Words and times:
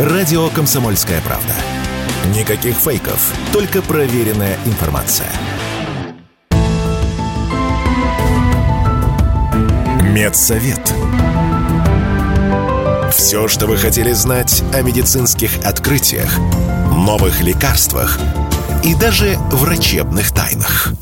Радио 0.00 0.48
«Комсомольская 0.48 1.20
правда». 1.20 1.52
Никаких 2.34 2.74
фейков, 2.74 3.34
только 3.52 3.82
проверенная 3.82 4.56
информация. 4.64 5.28
Медсовет. 10.02 10.80
Все, 13.12 13.46
что 13.46 13.66
вы 13.66 13.76
хотели 13.76 14.12
знать 14.12 14.62
о 14.72 14.80
медицинских 14.80 15.50
открытиях, 15.66 16.34
новых 16.96 17.42
лекарствах 17.42 18.18
и 18.82 18.94
даже 18.94 19.36
врачебных 19.52 20.32
тайнах. 20.32 20.94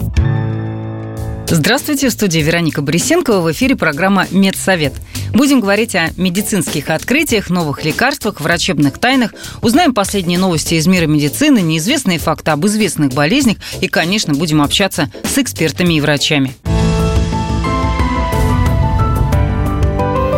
Здравствуйте, 1.46 2.08
в 2.08 2.12
студии 2.12 2.40
Вероника 2.40 2.82
Борисенкова. 2.82 3.42
В 3.42 3.52
эфире 3.52 3.76
программа 3.76 4.26
«Медсовет». 4.32 4.94
Будем 5.32 5.60
говорить 5.60 5.94
о 5.94 6.10
медицинских 6.16 6.90
открытиях, 6.90 7.50
новых 7.50 7.84
лекарствах, 7.84 8.40
врачебных 8.40 8.98
тайнах. 8.98 9.34
Узнаем 9.62 9.94
последние 9.94 10.38
новости 10.38 10.74
из 10.74 10.86
мира 10.86 11.06
медицины, 11.06 11.60
неизвестные 11.60 12.18
факты 12.18 12.50
об 12.50 12.66
известных 12.66 13.12
болезнях 13.12 13.58
и, 13.80 13.88
конечно, 13.88 14.34
будем 14.34 14.62
общаться 14.62 15.10
с 15.24 15.38
экспертами 15.38 15.94
и 15.94 16.00
врачами. 16.00 16.54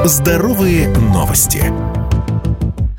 Здоровые 0.04 0.88
новости. 0.88 1.62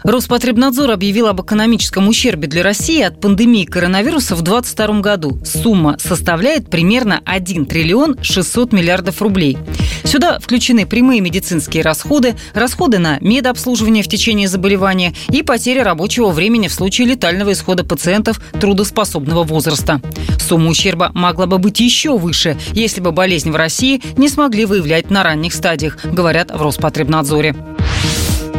Роспотребнадзор 0.03 0.89
объявил 0.89 1.27
об 1.27 1.41
экономическом 1.41 2.08
ущербе 2.08 2.47
для 2.47 2.63
России 2.63 3.02
от 3.03 3.21
пандемии 3.21 3.66
коронавируса 3.66 4.35
в 4.35 4.41
2022 4.41 5.02
году. 5.02 5.39
Сумма 5.45 5.97
составляет 5.99 6.69
примерно 6.69 7.21
1 7.23 7.66
триллион 7.67 8.17
600 8.21 8.73
миллиардов 8.73 9.21
рублей. 9.21 9.59
Сюда 10.03 10.39
включены 10.39 10.85
прямые 10.85 11.21
медицинские 11.21 11.83
расходы, 11.83 12.35
расходы 12.53 12.99
на 12.99 13.17
медобслуживание 13.21 14.03
в 14.03 14.07
течение 14.07 14.47
заболевания 14.47 15.13
и 15.29 15.43
потеря 15.43 15.83
рабочего 15.83 16.29
времени 16.29 16.67
в 16.67 16.73
случае 16.73 17.07
летального 17.07 17.53
исхода 17.53 17.83
пациентов 17.83 18.41
трудоспособного 18.59 19.43
возраста. 19.43 20.02
Сумма 20.39 20.69
ущерба 20.69 21.11
могла 21.13 21.45
бы 21.45 21.58
быть 21.58 21.80
еще 21.80 22.17
выше, 22.17 22.58
если 22.73 23.02
бы 23.02 23.11
болезнь 23.11 23.52
в 23.52 23.55
России 23.55 24.02
не 24.17 24.30
смогли 24.30 24.66
выявлять 24.66 25.09
на 25.09 25.23
ранних 25.23 25.53
стадиях, 25.53 25.97
говорят 26.03 26.52
в 26.52 26.61
Роспотребнадзоре. 26.61 27.55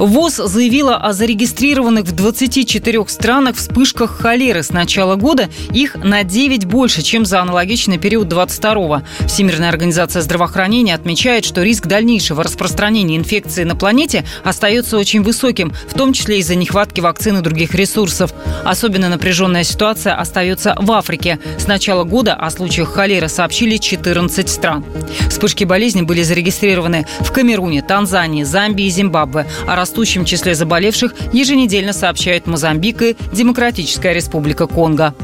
ВОЗ 0.07 0.37
заявила 0.47 0.97
о 0.97 1.13
зарегистрированных 1.13 2.07
в 2.07 2.13
24 2.13 3.07
странах 3.07 3.55
вспышках 3.55 4.19
холеры 4.19 4.65
с 4.65 4.71
начала 4.71 5.15
года. 5.15 5.49
Их 5.73 5.95
на 5.95 6.25
9 6.25 6.65
больше, 6.65 7.03
чем 7.03 7.25
за 7.25 7.41
аналогичный 7.41 7.99
период 7.99 8.27
22-го. 8.27 9.03
Всемирная 9.29 9.69
организация 9.69 10.21
здравоохранения 10.21 10.97
отмечает, 10.97 11.45
что 11.45 11.63
риск 11.63 11.87
дальнейшего 11.87 12.43
распространения 12.43 13.17
инфекции 13.17 13.63
на 13.63 13.77
планете 13.77 14.25
остается 14.43 14.99
очень 14.99 15.23
высоким, 15.23 15.73
в 15.89 15.95
том 15.95 16.13
числе 16.13 16.41
из-за 16.41 16.57
нехватки 16.57 17.01
вакцин 17.01 17.39
и 17.39 17.41
других 17.41 17.73
ресурсов. 17.77 18.35
Особенно 18.65 19.09
напряженная 19.09 19.63
ситуация 19.63 20.17
остается 20.17 20.77
в 20.81 20.91
Африке. 20.91 21.39
С 21.59 21.69
начала 21.69 22.03
года 22.03 22.35
о 22.35 22.51
случаях 22.51 22.93
холеры 22.93 23.29
сообщили 23.29 23.77
14 23.77 24.49
стран. 24.49 24.85
Вспышки 25.29 25.63
болезни 25.63 26.03
были 26.03 26.25
зарегистрированы 26.25 27.07
в 27.21 27.31
Камеруне, 27.31 27.83
Танзании, 27.83 28.43
Замбии 28.43 28.87
и 28.87 28.91
Зимбабве. 28.91 29.47
А 29.69 29.77
растущем 29.93 30.25
числе 30.25 30.55
заболевших 30.55 31.13
еженедельно 31.35 31.93
сообщают 31.93 32.47
Мозамбик 32.47 33.03
и 33.03 33.17
Демократическая 33.31 34.15
Республика 34.15 34.67
Конго. 34.67 35.15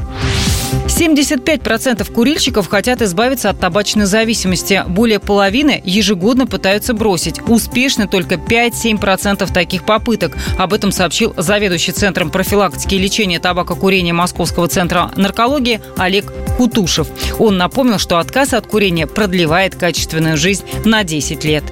75% 0.85 2.11
курильщиков 2.13 2.67
хотят 2.67 3.01
избавиться 3.01 3.49
от 3.49 3.59
табачной 3.59 4.05
зависимости. 4.05 4.83
Более 4.87 5.19
половины 5.19 5.81
ежегодно 5.83 6.45
пытаются 6.45 6.93
бросить. 6.93 7.41
Успешны 7.47 8.07
только 8.07 8.35
5-7% 8.35 9.51
таких 9.51 9.85
попыток. 9.85 10.37
Об 10.59 10.73
этом 10.73 10.91
сообщил 10.91 11.33
заведующий 11.35 11.93
Центром 11.93 12.29
профилактики 12.29 12.93
и 12.93 12.99
лечения 12.99 13.39
табакокурения 13.39 14.13
Московского 14.13 14.67
центра 14.67 15.11
наркологии 15.15 15.81
Олег 15.97 16.31
Кутушев. 16.57 17.07
Он 17.39 17.57
напомнил, 17.57 17.97
что 17.97 18.19
отказ 18.19 18.53
от 18.53 18.67
курения 18.67 19.07
продлевает 19.07 19.73
качественную 19.73 20.37
жизнь 20.37 20.63
на 20.85 21.03
10 21.03 21.43
лет. 21.43 21.63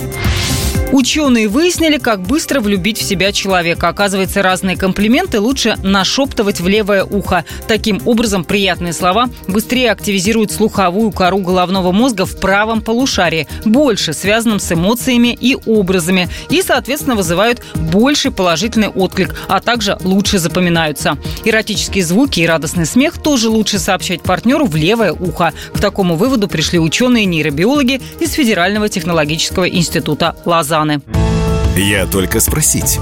Ученые 0.93 1.49
выяснили, 1.49 1.97
как 1.97 2.21
быстро 2.21 2.61
влюбить 2.61 2.97
в 2.97 3.03
себя 3.03 3.33
человека. 3.33 3.89
Оказывается, 3.89 4.41
разные 4.41 4.77
комплименты 4.77 5.41
лучше 5.41 5.75
нашептывать 5.83 6.61
в 6.61 6.67
левое 6.67 7.03
ухо. 7.03 7.43
Таким 7.67 8.01
образом, 8.05 8.45
приятные 8.45 8.93
слова 8.93 9.29
быстрее 9.49 9.91
активизируют 9.91 10.51
слуховую 10.51 11.11
кору 11.11 11.39
головного 11.39 11.91
мозга 11.91 12.25
в 12.25 12.39
правом 12.39 12.81
полушарии, 12.81 13.49
больше 13.65 14.13
связанном 14.13 14.59
с 14.59 14.71
эмоциями 14.71 15.37
и 15.39 15.57
образами, 15.65 16.29
и, 16.49 16.61
соответственно, 16.61 17.17
вызывают 17.17 17.61
больший 17.75 18.31
положительный 18.31 18.87
отклик, 18.87 19.35
а 19.49 19.59
также 19.59 19.97
лучше 20.01 20.39
запоминаются. 20.39 21.17
Эротические 21.43 22.05
звуки 22.05 22.39
и 22.39 22.47
радостный 22.47 22.85
смех 22.85 23.21
тоже 23.21 23.49
лучше 23.49 23.77
сообщать 23.77 24.21
партнеру 24.21 24.65
в 24.65 24.77
левое 24.77 25.11
ухо. 25.11 25.51
К 25.73 25.81
такому 25.81 26.15
выводу 26.15 26.47
пришли 26.47 26.79
ученые-нейробиологи 26.79 28.01
из 28.21 28.31
Федерального 28.31 28.87
технологического 28.87 29.67
института 29.69 30.35
Лаза. 30.45 30.76
Казаны. 30.77 31.01
Я 31.75 32.05
только 32.05 32.39
спросить. 32.39 32.99